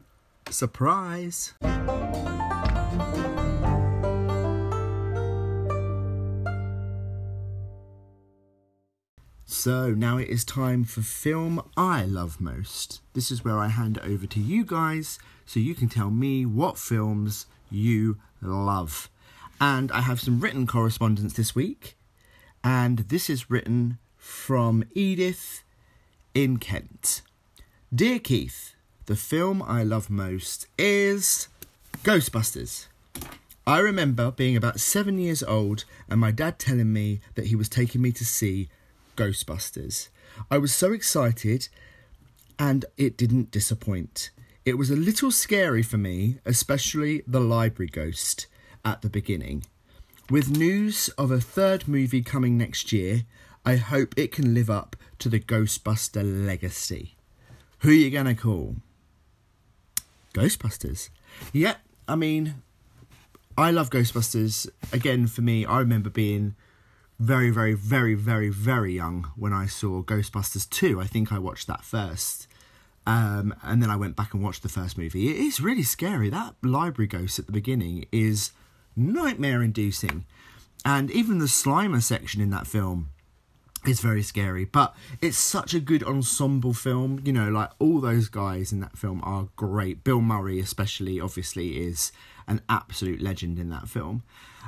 Surprise 0.49 1.53
So 9.67 9.89
now 9.89 10.15
it 10.15 10.29
is 10.29 10.45
time 10.45 10.85
for 10.85 11.01
film 11.01 11.61
I 11.75 12.05
love 12.05 12.39
most. 12.39 13.01
This 13.13 13.29
is 13.29 13.43
where 13.43 13.59
I 13.59 13.67
hand 13.67 13.99
over 14.01 14.25
to 14.25 14.39
you 14.39 14.63
guys 14.63 15.19
so 15.45 15.59
you 15.59 15.75
can 15.75 15.89
tell 15.89 16.09
me 16.09 16.45
what 16.45 16.77
films 16.77 17.47
you 17.69 18.15
love. 18.41 19.09
And 19.59 19.91
I 19.91 19.99
have 19.99 20.21
some 20.21 20.39
written 20.39 20.67
correspondence 20.67 21.33
this 21.33 21.53
week. 21.53 21.97
And 22.63 22.99
this 23.09 23.29
is 23.29 23.51
written 23.51 23.97
from 24.15 24.85
Edith 24.93 25.63
in 26.33 26.59
Kent. 26.59 27.21
Dear 27.93 28.19
Keith, 28.19 28.73
the 29.05 29.17
film 29.17 29.61
I 29.61 29.83
love 29.83 30.09
most 30.09 30.67
is 30.77 31.49
Ghostbusters. 32.05 32.85
I 33.67 33.79
remember 33.79 34.31
being 34.31 34.55
about 34.55 34.79
seven 34.79 35.19
years 35.19 35.43
old 35.43 35.83
and 36.09 36.21
my 36.21 36.31
dad 36.31 36.57
telling 36.57 36.93
me 36.93 37.19
that 37.35 37.47
he 37.47 37.57
was 37.57 37.67
taking 37.67 38.01
me 38.01 38.13
to 38.13 38.23
see 38.23 38.69
Ghostbusters. 39.17 40.07
I 40.49 40.57
was 40.57 40.73
so 40.73 40.93
excited 40.93 41.67
and 42.57 42.85
it 42.95 43.17
didn't 43.17 43.51
disappoint. 43.51 44.29
It 44.63 44.77
was 44.77 44.89
a 44.89 44.95
little 44.95 45.31
scary 45.31 45.83
for 45.83 45.97
me, 45.97 46.37
especially 46.45 47.23
the 47.27 47.41
library 47.41 47.89
ghost 47.89 48.47
at 48.85 49.01
the 49.01 49.09
beginning. 49.09 49.65
With 50.29 50.49
news 50.49 51.09
of 51.17 51.31
a 51.31 51.41
third 51.41 51.87
movie 51.87 52.21
coming 52.21 52.57
next 52.57 52.91
year, 52.91 53.23
I 53.65 53.77
hope 53.77 54.13
it 54.17 54.31
can 54.31 54.53
live 54.53 54.69
up 54.69 54.95
to 55.19 55.29
the 55.29 55.39
Ghostbuster 55.39 56.23
legacy. 56.45 57.15
Who 57.79 57.89
are 57.89 57.93
you 57.93 58.11
to 58.11 58.35
call? 58.35 58.75
Ghostbusters. 60.33 61.09
Yeah, 61.51 61.75
I 62.07 62.15
mean, 62.15 62.61
I 63.57 63.71
love 63.71 63.89
Ghostbusters. 63.89 64.69
Again, 64.93 65.27
for 65.27 65.41
me, 65.41 65.65
I 65.65 65.79
remember 65.79 66.09
being 66.09 66.55
very, 67.19 67.49
very, 67.49 67.73
very, 67.73 68.13
very, 68.13 68.49
very 68.49 68.93
young 68.93 69.31
when 69.35 69.53
I 69.53 69.65
saw 69.65 70.03
Ghostbusters 70.03 70.69
2. 70.69 71.01
I 71.01 71.05
think 71.05 71.31
I 71.31 71.39
watched 71.39 71.67
that 71.67 71.83
first. 71.83 72.47
Um, 73.07 73.55
and 73.63 73.81
then 73.81 73.89
I 73.89 73.95
went 73.95 74.15
back 74.15 74.33
and 74.33 74.43
watched 74.43 74.63
the 74.63 74.69
first 74.69 74.97
movie. 74.97 75.29
It 75.29 75.37
is 75.37 75.61
really 75.61 75.83
scary. 75.83 76.29
That 76.29 76.55
library 76.61 77.07
ghost 77.07 77.39
at 77.39 77.45
the 77.45 77.53
beginning 77.53 78.05
is 78.11 78.51
nightmare 78.95 79.63
inducing. 79.63 80.25
And 80.85 81.09
even 81.11 81.39
the 81.39 81.45
Slimer 81.45 82.03
section 82.03 82.41
in 82.41 82.49
that 82.51 82.67
film 82.67 83.09
is 83.87 84.01
very 84.01 84.21
scary. 84.21 84.65
But 84.65 84.93
it's 85.21 85.37
such 85.37 85.73
a 85.73 85.79
good 85.79 86.03
ensemble 86.03 86.73
film. 86.73 87.21
You 87.23 87.33
know, 87.33 87.49
like 87.49 87.71
all 87.79 88.01
those 88.01 88.27
guys 88.27 88.71
in 88.71 88.81
that 88.81 88.97
film 88.97 89.21
are 89.23 89.47
great. 89.55 90.03
Bill 90.03 90.21
Murray, 90.21 90.59
especially, 90.59 91.19
obviously, 91.19 91.77
is 91.77 92.11
an 92.47 92.61
absolute 92.69 93.21
legend 93.21 93.59
in 93.59 93.69
that 93.69 93.87
film. 93.87 94.23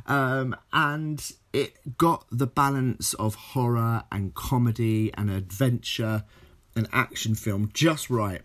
Um, 0.06 0.56
and 0.74 1.32
it 1.54 1.98
got 1.98 2.26
the 2.32 2.48
balance 2.48 3.14
of 3.16 3.36
horror 3.36 4.04
and 4.12 4.34
comedy 4.34 5.12
and 5.14 5.30
adventure 5.30 6.24
and 6.76 6.88
action 6.92 7.36
film 7.36 7.70
just 7.74 8.10
right. 8.10 8.42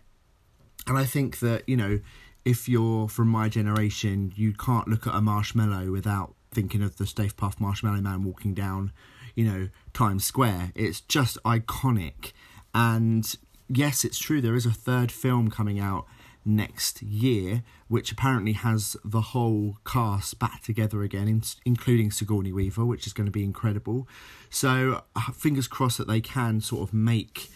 And 0.87 0.97
I 0.97 1.05
think 1.05 1.39
that, 1.39 1.67
you 1.67 1.77
know, 1.77 1.99
if 2.43 2.69
you're 2.69 3.07
from 3.07 3.27
my 3.27 3.49
generation, 3.49 4.31
you 4.35 4.53
can't 4.53 4.87
look 4.87 5.07
at 5.07 5.15
a 5.15 5.21
marshmallow 5.21 5.91
without 5.91 6.35
thinking 6.51 6.83
of 6.83 6.97
the 6.97 7.07
Stay 7.07 7.27
Puft 7.27 7.59
Marshmallow 7.59 8.01
Man 8.01 8.23
walking 8.23 8.53
down, 8.53 8.91
you 9.35 9.45
know, 9.45 9.69
Times 9.93 10.23
Square. 10.23 10.71
It's 10.75 11.01
just 11.01 11.37
iconic. 11.43 12.33
And 12.73 13.35
yes, 13.67 14.05
it's 14.05 14.19
true, 14.19 14.41
there 14.41 14.55
is 14.55 14.65
a 14.65 14.71
third 14.71 15.11
film 15.11 15.49
coming 15.49 15.79
out 15.79 16.05
next 16.45 17.01
year, 17.01 17.63
which 17.87 18.11
apparently 18.11 18.53
has 18.53 18.95
the 19.03 19.21
whole 19.21 19.77
cast 19.85 20.37
back 20.37 20.61
together 20.61 21.01
again, 21.01 21.27
in, 21.27 21.41
including 21.65 22.11
Sigourney 22.11 22.53
Weaver, 22.53 22.85
which 22.85 23.07
is 23.07 23.13
going 23.13 23.25
to 23.25 23.31
be 23.31 23.43
incredible. 23.43 24.07
So, 24.49 25.03
uh, 25.15 25.31
fingers 25.33 25.67
crossed 25.67 25.97
that 25.97 26.07
they 26.07 26.21
can 26.21 26.61
sort 26.61 26.87
of 26.87 26.93
make 26.93 27.49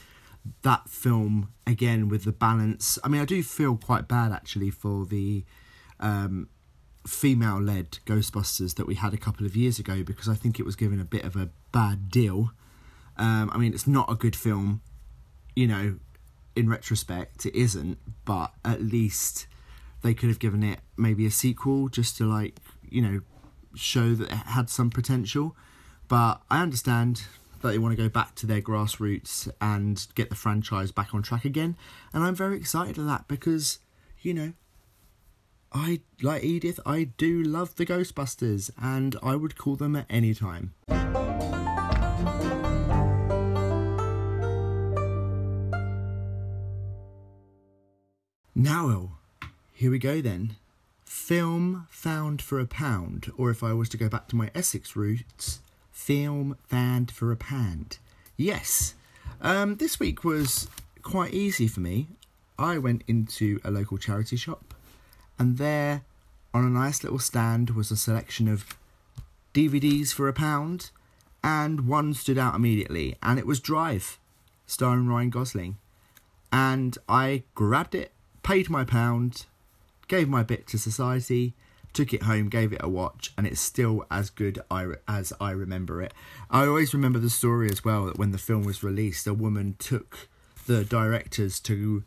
that 0.63 0.89
film 0.89 1.49
again 1.67 2.09
with 2.09 2.23
the 2.23 2.31
balance. 2.31 2.97
I 3.03 3.07
mean, 3.07 3.21
I 3.21 3.25
do 3.25 3.43
feel 3.43 3.77
quite 3.77 4.07
bad 4.07 4.31
actually 4.31 4.71
for 4.71 5.05
the 5.05 5.45
um, 5.99 6.49
female 7.05 7.61
led 7.61 7.99
Ghostbusters 8.05 8.75
that 8.75 8.87
we 8.87 8.95
had 8.95 9.13
a 9.13 9.17
couple 9.17 9.45
of 9.45 9.55
years 9.55 9.79
ago 9.79 10.03
because 10.03 10.27
I 10.27 10.35
think 10.35 10.59
it 10.59 10.65
was 10.65 10.75
given 10.75 10.99
a 10.99 11.05
bit 11.05 11.23
of 11.23 11.35
a 11.35 11.49
bad 11.71 12.09
deal. 12.09 12.51
Um, 13.17 13.49
I 13.53 13.57
mean, 13.57 13.73
it's 13.73 13.87
not 13.87 14.11
a 14.11 14.15
good 14.15 14.35
film, 14.35 14.81
you 15.55 15.67
know, 15.67 15.99
in 16.59 16.69
retrospect, 16.69 17.45
it 17.45 17.55
isn't, 17.55 17.97
but 18.25 18.53
at 18.63 18.81
least 18.81 19.47
they 20.01 20.13
could 20.13 20.29
have 20.29 20.39
given 20.39 20.63
it 20.63 20.79
maybe 20.97 21.25
a 21.25 21.31
sequel 21.31 21.89
just 21.89 22.17
to, 22.17 22.25
like, 22.25 22.59
you 22.89 23.01
know, 23.01 23.21
show 23.75 24.13
that 24.15 24.31
it 24.31 24.37
had 24.37 24.69
some 24.69 24.89
potential. 24.89 25.55
But 26.07 26.41
I 26.49 26.61
understand 26.61 27.23
that 27.61 27.69
they 27.69 27.77
want 27.77 27.95
to 27.95 28.01
go 28.01 28.09
back 28.09 28.35
to 28.35 28.45
their 28.45 28.61
grassroots 28.61 29.49
and 29.59 30.05
get 30.15 30.29
the 30.29 30.35
franchise 30.35 30.91
back 30.91 31.13
on 31.13 31.21
track 31.21 31.45
again. 31.45 31.75
And 32.13 32.23
I'm 32.23 32.35
very 32.35 32.57
excited 32.57 32.95
for 32.95 33.03
that 33.03 33.27
because, 33.27 33.79
you 34.21 34.33
know, 34.33 34.53
I, 35.71 36.01
like 36.21 36.43
Edith, 36.43 36.79
I 36.85 37.03
do 37.03 37.43
love 37.43 37.75
the 37.75 37.85
Ghostbusters 37.85 38.71
and 38.81 39.15
I 39.21 39.35
would 39.35 39.57
call 39.57 39.75
them 39.75 39.95
at 39.95 40.07
any 40.09 40.33
time. 40.33 40.73
Now, 48.61 49.11
here 49.71 49.89
we 49.89 49.99
go 49.99 50.19
then. 50.19 50.57
Film 51.05 51.87
found 51.89 52.41
for 52.41 52.59
a 52.59 52.65
pound, 52.65 53.31
or 53.37 53.49
if 53.49 53.63
I 53.63 53.71
was 53.71 53.87
to 53.87 53.97
go 53.97 54.09
back 54.09 54.27
to 54.27 54.35
my 54.35 54.51
Essex 54.53 54.97
roots, 54.97 55.61
film 55.93 56.57
found 56.67 57.09
for 57.09 57.31
a 57.31 57.37
pound. 57.37 57.99
Yes, 58.35 58.95
um, 59.39 59.77
this 59.77 59.97
week 59.97 60.25
was 60.25 60.67
quite 61.03 61.33
easy 61.33 61.69
for 61.69 61.79
me. 61.79 62.07
I 62.57 62.77
went 62.77 63.05
into 63.07 63.61
a 63.63 63.71
local 63.71 63.97
charity 63.97 64.35
shop, 64.35 64.73
and 65.39 65.57
there, 65.57 66.01
on 66.53 66.65
a 66.65 66.69
nice 66.69 67.01
little 67.01 67.17
stand, 67.17 67.69
was 67.69 67.91
a 67.91 67.95
selection 67.95 68.49
of 68.49 68.75
DVDs 69.53 70.13
for 70.13 70.27
a 70.27 70.33
pound, 70.33 70.91
and 71.41 71.87
one 71.87 72.13
stood 72.13 72.37
out 72.37 72.55
immediately, 72.55 73.15
and 73.23 73.39
it 73.39 73.47
was 73.47 73.61
Drive, 73.61 74.19
starring 74.67 75.07
Ryan 75.07 75.29
Gosling. 75.29 75.77
And 76.51 76.97
I 77.07 77.43
grabbed 77.55 77.95
it, 77.95 78.11
paid 78.43 78.69
my 78.69 78.83
pound, 78.83 79.45
gave 80.07 80.27
my 80.27 80.43
bit 80.43 80.67
to 80.67 80.77
society, 80.77 81.53
took 81.93 82.13
it 82.13 82.23
home, 82.23 82.49
gave 82.49 82.71
it 82.73 82.81
a 82.83 82.89
watch, 82.89 83.33
and 83.37 83.47
it's 83.47 83.61
still 83.61 84.05
as 84.11 84.29
good 84.29 84.59
as 84.69 85.33
I 85.39 85.51
remember 85.51 86.01
it. 86.01 86.13
I 86.49 86.65
always 86.65 86.93
remember 86.93 87.19
the 87.19 87.29
story 87.29 87.69
as 87.69 87.83
well 87.83 88.05
that 88.05 88.17
when 88.17 88.31
the 88.31 88.37
film 88.37 88.63
was 88.63 88.83
released, 88.83 89.27
a 89.27 89.33
woman 89.33 89.75
took 89.79 90.27
the 90.67 90.83
directors 90.83 91.59
to 91.61 92.03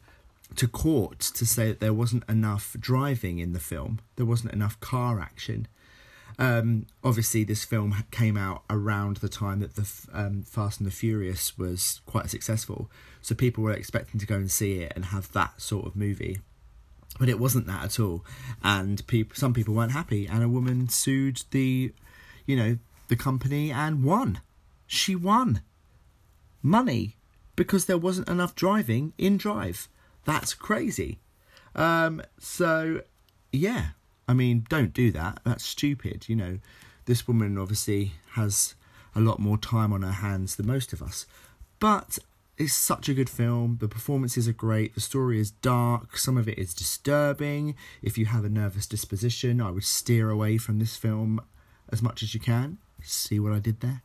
to 0.55 0.69
court 0.69 1.19
to 1.19 1.47
say 1.47 1.69
that 1.69 1.81
there 1.81 1.95
wasn't 1.95 2.29
enough 2.29 2.77
driving 2.79 3.39
in 3.39 3.55
the 3.55 3.59
film, 3.59 4.01
there 4.17 4.27
wasn't 4.27 4.53
enough 4.53 4.79
car 4.81 5.19
action. 5.19 5.67
Um, 6.39 6.87
obviously, 7.05 7.45
this 7.45 7.65
film 7.65 7.95
came 8.11 8.37
out 8.37 8.63
around 8.71 9.19
the 9.19 9.29
time 9.29 9.61
that 9.61 9.77
the 9.77 9.89
um, 10.13 10.43
Fast 10.43 10.81
and 10.81 10.87
the 10.87 10.93
Furious 10.93 11.59
was 11.59 12.01
quite 12.07 12.31
successful, 12.31 12.91
so 13.21 13.35
people 13.35 13.65
were 13.65 13.73
expecting 13.73 14.19
to 14.21 14.27
go 14.27 14.37
and 14.37 14.51
see 14.51 14.81
it 14.81 14.93
and 14.95 15.07
have 15.07 15.31
that 15.33 15.61
sort 15.61 15.87
of 15.87 15.97
movie. 15.97 16.39
But 17.19 17.29
it 17.29 17.39
wasn't 17.39 17.67
that 17.67 17.85
at 17.85 18.01
all. 18.01 18.25
And 18.65 19.07
people 19.07 19.37
some 19.37 19.53
people 19.53 19.75
weren't 19.75 19.93
happy. 19.93 20.27
And 20.27 20.43
a 20.43 20.49
woman 20.49 20.89
sued 20.89 21.43
the 21.51 21.93
you 22.47 22.57
know 22.57 22.79
the 23.09 23.17
company 23.17 23.71
and 23.71 24.03
won. 24.03 24.41
She 24.87 25.15
won 25.15 25.63
money 26.63 27.17
because 27.55 27.85
there 27.85 27.99
wasn't 27.99 28.29
enough 28.29 28.55
driving 28.55 29.13
in 29.19 29.37
drive. 29.37 29.89
That's 30.25 30.55
crazy. 30.55 31.19
Um 31.75 32.23
so 32.39 33.03
yeah 33.53 33.89
i 34.29 34.33
mean 34.33 34.65
don't 34.69 34.93
do 34.93 35.11
that 35.11 35.41
that's 35.45 35.65
stupid 35.65 36.29
you 36.29 36.37
know 36.37 36.59
this 37.07 37.27
woman 37.27 37.59
obviously 37.59 38.13
has 38.33 38.75
a 39.15 39.21
lot 39.21 39.39
more 39.39 39.59
time 39.59 39.93
on 39.93 40.03
her 40.03 40.13
hands 40.13 40.57
than 40.57 40.67
most 40.67 40.93
of 40.93 41.03
us 41.03 41.27
but 41.79 42.19
it's 42.59 42.75
such 42.75 43.09
a 43.09 43.15
good 43.15 43.31
film. 43.31 43.79
The 43.81 43.89
performances 43.89 44.47
are 44.47 44.53
great. 44.53 44.95
The 44.95 45.01
story 45.01 45.41
is 45.41 45.51
dark. 45.51 46.17
Some 46.17 46.37
of 46.37 46.49
it 46.49 46.59
is 46.59 46.75
disturbing. 46.75 47.75
If 48.03 48.19
you 48.19 48.27
have 48.27 48.45
a 48.45 48.49
nervous 48.49 48.87
disposition, 48.87 49.61
I 49.61 49.71
would 49.71 49.85
steer 49.85 50.31
away 50.31 50.59
from 50.59 50.79
this 50.79 50.97
film 50.97 51.41
as 51.91 52.03
much 52.03 52.23
as 52.23 52.35
you 52.35 52.41
can. 52.41 52.79
See 53.03 53.41
what 53.41 53.53
I 53.53 53.59
did 53.59 53.81
there? 53.81 54.03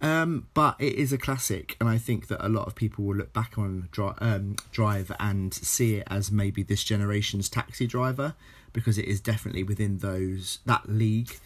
Um, 0.00 0.46
but 0.54 0.76
it 0.78 0.94
is 0.94 1.12
a 1.12 1.18
classic, 1.18 1.76
and 1.80 1.88
I 1.88 1.98
think 1.98 2.28
that 2.28 2.44
a 2.44 2.48
lot 2.48 2.68
of 2.68 2.76
people 2.76 3.04
will 3.04 3.16
look 3.16 3.32
back 3.32 3.58
on 3.58 3.88
um, 4.20 4.56
Drive 4.70 5.10
and 5.18 5.52
see 5.52 5.96
it 5.96 6.06
as 6.08 6.30
maybe 6.30 6.62
this 6.62 6.84
generation's 6.84 7.48
Taxi 7.48 7.88
Driver 7.88 8.34
because 8.72 8.98
it 8.98 9.06
is 9.06 9.20
definitely 9.20 9.62
within 9.62 9.98
those 9.98 10.58
that 10.66 10.88
league. 10.88 11.38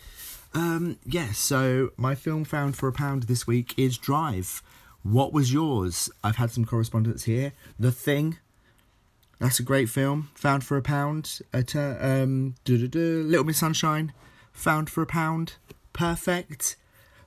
Um, 0.54 0.98
yeah, 1.06 1.32
so 1.32 1.90
my 1.96 2.14
film 2.14 2.44
found 2.44 2.76
for 2.76 2.88
a 2.88 2.92
pound 2.92 3.24
this 3.24 3.46
week 3.46 3.74
is 3.76 3.96
Drive. 3.96 4.62
What 5.02 5.32
was 5.32 5.52
yours? 5.52 6.10
I've 6.22 6.36
had 6.36 6.50
some 6.50 6.64
correspondence 6.64 7.24
here. 7.24 7.52
The 7.78 7.90
Thing. 7.90 8.38
That's 9.40 9.58
a 9.58 9.64
great 9.64 9.88
film. 9.88 10.30
Found 10.36 10.62
for 10.62 10.76
a 10.76 10.82
pound. 10.82 11.40
At, 11.52 11.74
uh, 11.74 11.96
um, 11.98 12.54
Little 12.68 13.44
Miss 13.44 13.58
Sunshine. 13.58 14.12
Found 14.52 14.88
for 14.88 15.02
a 15.02 15.06
pound. 15.06 15.54
Perfect. 15.92 16.76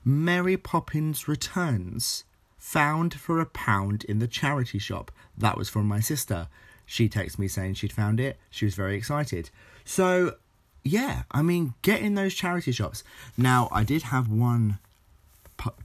Mary 0.06 0.56
Poppins 0.56 1.28
Returns. 1.28 2.24
Found 2.58 3.16
for 3.16 3.40
a 3.40 3.46
pound 3.46 4.06
in 4.06 4.20
the 4.20 4.28
charity 4.28 4.80
shop. 4.80 5.12
That 5.38 5.58
was 5.58 5.68
from 5.68 5.88
my 5.88 6.00
sister. 6.00 6.48
She 6.86 7.10
texted 7.10 7.40
me 7.40 7.48
saying 7.48 7.74
she'd 7.74 7.92
found 7.92 8.20
it. 8.20 8.38
She 8.50 8.66
was 8.66 8.76
very 8.76 8.96
excited. 8.96 9.50
So, 9.86 10.36
yeah, 10.84 11.24
I 11.32 11.42
mean, 11.42 11.76
get 11.82 12.02
in 12.02 12.16
those 12.16 12.34
charity 12.34 12.72
shops. 12.72 13.04
Now, 13.38 13.70
I 13.72 13.84
did 13.84 14.04
have 14.04 14.28
one 14.28 14.80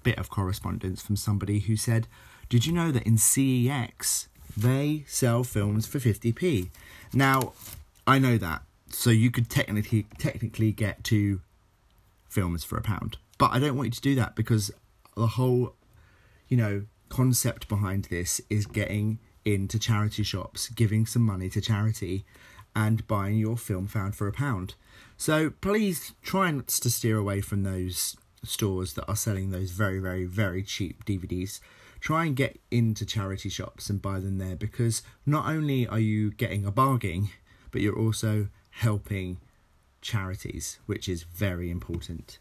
bit 0.03 0.19
of 0.19 0.31
correspondence 0.31 1.01
from 1.03 1.17
somebody 1.17 1.61
who 1.61 1.77
said, 1.77 2.09
Did 2.49 2.67
you 2.67 2.73
know 2.73 2.91
that 2.91 3.05
in 3.05 3.17
CEX 3.17 4.27
they 4.57 5.05
sell 5.07 5.45
films 5.45 5.87
for 5.87 5.99
50p? 5.99 6.71
Now, 7.13 7.53
I 8.07 8.19
know 8.19 8.37
that. 8.39 8.63
So 8.89 9.11
you 9.11 9.31
could 9.31 9.49
technically 9.49 10.07
technically 10.19 10.73
get 10.73 11.05
two 11.05 11.41
films 12.29 12.65
for 12.65 12.77
a 12.77 12.83
pound. 12.83 13.19
But 13.39 13.53
I 13.53 13.59
don't 13.59 13.77
want 13.77 13.87
you 13.87 13.93
to 13.93 14.01
do 14.01 14.15
that 14.17 14.35
because 14.35 14.73
the 15.17 15.29
whole, 15.29 15.75
you 16.49 16.57
know, 16.57 16.85
concept 17.09 17.69
behind 17.69 18.07
this 18.07 18.41
is 18.51 18.67
getting 18.67 19.19
into 19.45 19.79
charity 19.79 20.23
shops, 20.23 20.69
giving 20.69 21.07
some 21.07 21.23
money 21.23 21.49
to 21.51 21.61
charity, 21.61 22.25
and 22.75 23.07
buying 23.07 23.39
your 23.39 23.57
film 23.57 23.87
found 23.87 24.15
for 24.15 24.29
a 24.29 24.33
pound. 24.33 24.75
So 25.17 25.51
please 25.51 26.13
try 26.23 26.51
not 26.51 26.69
to 26.69 26.91
steer 26.91 27.17
away 27.17 27.41
from 27.41 27.63
those 27.63 28.17
stores 28.45 28.95
that 28.95 29.07
are 29.07 29.17
selling 29.17 29.51
those 29.51 29.71
very, 29.71 29.99
very, 29.99 30.25
very 30.25 30.63
cheap 30.63 31.05
DVDs, 31.05 31.61
try 32.01 32.25
and 32.25 32.35
get 32.35 32.59
into 32.71 33.05
charity 33.05 33.49
shops 33.49 33.91
and 33.91 34.01
buy 34.01 34.19
them 34.19 34.39
there 34.39 34.57
because 34.57 35.03
not 35.27 35.47
only 35.47 35.87
are 35.87 35.99
you 35.99 36.31
getting 36.33 36.65
a 36.65 36.73
bargain, 36.73 37.29
but 37.71 37.81
you're 37.81 37.99
also 37.99 38.49
helping 38.71 39.39
charities, 40.01 40.79
which 40.87 41.09
is 41.09 41.23
very 41.23 41.71
important. 41.71 42.39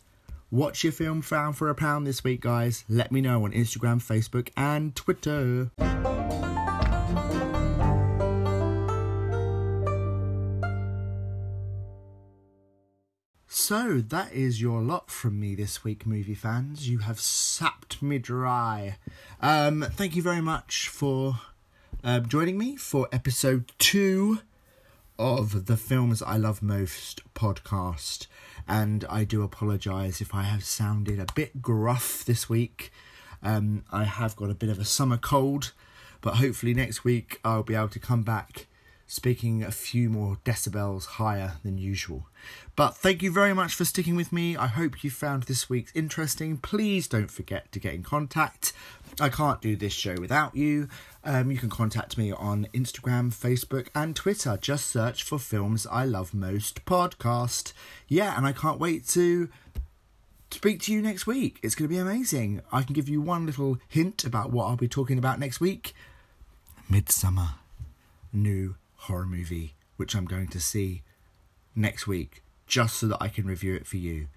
Watch 0.51 0.83
your 0.83 0.93
film 0.93 1.21
found 1.21 1.57
for 1.57 1.69
a 1.69 1.75
pound 1.75 2.07
this 2.07 2.23
week, 2.23 2.41
guys. 2.41 2.83
Let 2.89 3.11
me 3.11 3.21
know 3.21 3.43
on 3.43 3.51
Instagram, 3.51 4.01
Facebook, 4.01 4.49
and 4.57 4.95
Twitter. 4.95 5.69
So 13.69 14.01
that 14.01 14.33
is 14.33 14.59
your 14.59 14.81
lot 14.81 15.11
from 15.11 15.39
me 15.39 15.53
this 15.53 15.83
week, 15.83 16.07
movie 16.07 16.33
fans. 16.33 16.89
You 16.89 16.97
have 17.05 17.19
sapped 17.19 18.01
me 18.01 18.17
dry. 18.17 18.97
Um, 19.41 19.85
thank 19.91 20.15
you 20.15 20.23
very 20.23 20.41
much 20.41 20.87
for 20.87 21.35
uh, 22.03 22.21
joining 22.21 22.57
me 22.57 22.77
for 22.77 23.07
episode 23.11 23.71
two 23.77 24.39
of 25.19 25.67
the 25.67 25.77
Films 25.77 26.23
I 26.23 26.37
Love 26.37 26.63
Most 26.63 27.21
podcast. 27.35 28.25
And 28.67 29.05
I 29.07 29.23
do 29.23 29.43
apologise 29.43 30.19
if 30.19 30.33
I 30.33 30.41
have 30.41 30.63
sounded 30.63 31.19
a 31.19 31.31
bit 31.35 31.61
gruff 31.61 32.25
this 32.25 32.49
week. 32.49 32.91
Um, 33.43 33.83
I 33.91 34.05
have 34.05 34.35
got 34.35 34.49
a 34.49 34.55
bit 34.55 34.69
of 34.69 34.79
a 34.79 34.83
summer 34.83 35.17
cold, 35.17 35.73
but 36.21 36.37
hopefully 36.37 36.73
next 36.73 37.03
week 37.03 37.39
I'll 37.45 37.61
be 37.61 37.75
able 37.75 37.89
to 37.89 37.99
come 37.99 38.23
back 38.23 38.65
speaking 39.05 39.61
a 39.61 39.69
few 39.69 40.09
more 40.09 40.39
decibels 40.43 41.05
higher 41.05 41.57
than 41.63 41.77
usual. 41.77 42.28
But 42.75 42.95
thank 42.95 43.21
you 43.21 43.31
very 43.31 43.53
much 43.53 43.73
for 43.73 43.83
sticking 43.83 44.15
with 44.15 44.31
me. 44.31 44.55
I 44.55 44.67
hope 44.67 45.03
you 45.03 45.09
found 45.09 45.43
this 45.43 45.69
week's 45.69 45.91
interesting. 45.93 46.57
Please 46.57 47.07
don't 47.07 47.29
forget 47.31 47.71
to 47.73 47.79
get 47.79 47.93
in 47.93 48.03
contact. 48.03 48.71
I 49.19 49.29
can't 49.29 49.61
do 49.61 49.75
this 49.75 49.91
show 49.91 50.15
without 50.19 50.55
you. 50.55 50.87
Um, 51.23 51.51
you 51.51 51.57
can 51.57 51.69
contact 51.69 52.17
me 52.17 52.31
on 52.31 52.67
Instagram, 52.73 53.33
Facebook, 53.33 53.87
and 53.93 54.15
Twitter. 54.15 54.57
Just 54.61 54.87
search 54.87 55.23
for 55.23 55.37
Films 55.37 55.85
I 55.91 56.05
Love 56.05 56.33
Most 56.33 56.85
podcast. 56.85 57.73
Yeah, 58.07 58.37
and 58.37 58.45
I 58.45 58.53
can't 58.53 58.79
wait 58.79 59.05
to 59.09 59.49
speak 60.51 60.81
to 60.83 60.93
you 60.93 61.01
next 61.01 61.27
week. 61.27 61.59
It's 61.61 61.75
going 61.75 61.89
to 61.89 61.93
be 61.93 61.99
amazing. 61.99 62.61
I 62.71 62.83
can 62.83 62.93
give 62.93 63.09
you 63.09 63.21
one 63.21 63.45
little 63.45 63.77
hint 63.87 64.23
about 64.23 64.51
what 64.51 64.65
I'll 64.67 64.77
be 64.77 64.87
talking 64.87 65.17
about 65.17 65.39
next 65.39 65.59
week. 65.59 65.93
Midsommar. 66.89 67.55
New 68.31 68.75
horror 68.95 69.25
movie, 69.25 69.75
which 69.97 70.15
I'm 70.15 70.25
going 70.25 70.47
to 70.47 70.59
see 70.59 71.01
next 71.79 72.05
week, 72.05 72.43
just 72.67 72.97
so 72.97 73.07
that 73.07 73.17
I 73.19 73.29
can 73.29 73.45
review 73.45 73.73
it 73.75 73.87
for 73.87 73.97
you. 73.97 74.27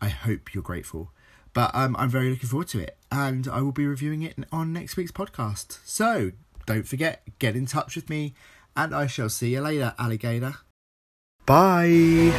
I 0.00 0.08
hope 0.08 0.54
you're 0.54 0.62
grateful. 0.62 1.12
But 1.52 1.70
um, 1.74 1.94
I'm 1.98 2.08
very 2.08 2.30
looking 2.30 2.48
forward 2.48 2.68
to 2.68 2.80
it, 2.80 2.96
and 3.12 3.46
I 3.46 3.60
will 3.60 3.72
be 3.72 3.86
reviewing 3.86 4.22
it 4.22 4.36
on 4.50 4.72
next 4.72 4.96
week's 4.96 5.12
podcast. 5.12 5.78
So 5.84 6.32
don't 6.66 6.86
forget, 6.86 7.22
get 7.38 7.56
in 7.56 7.66
touch 7.66 7.96
with 7.96 8.08
me, 8.08 8.34
and 8.76 8.94
I 8.94 9.06
shall 9.06 9.28
see 9.28 9.52
you 9.52 9.60
later, 9.60 9.94
alligator. 9.98 10.54
Bye. 11.46 12.30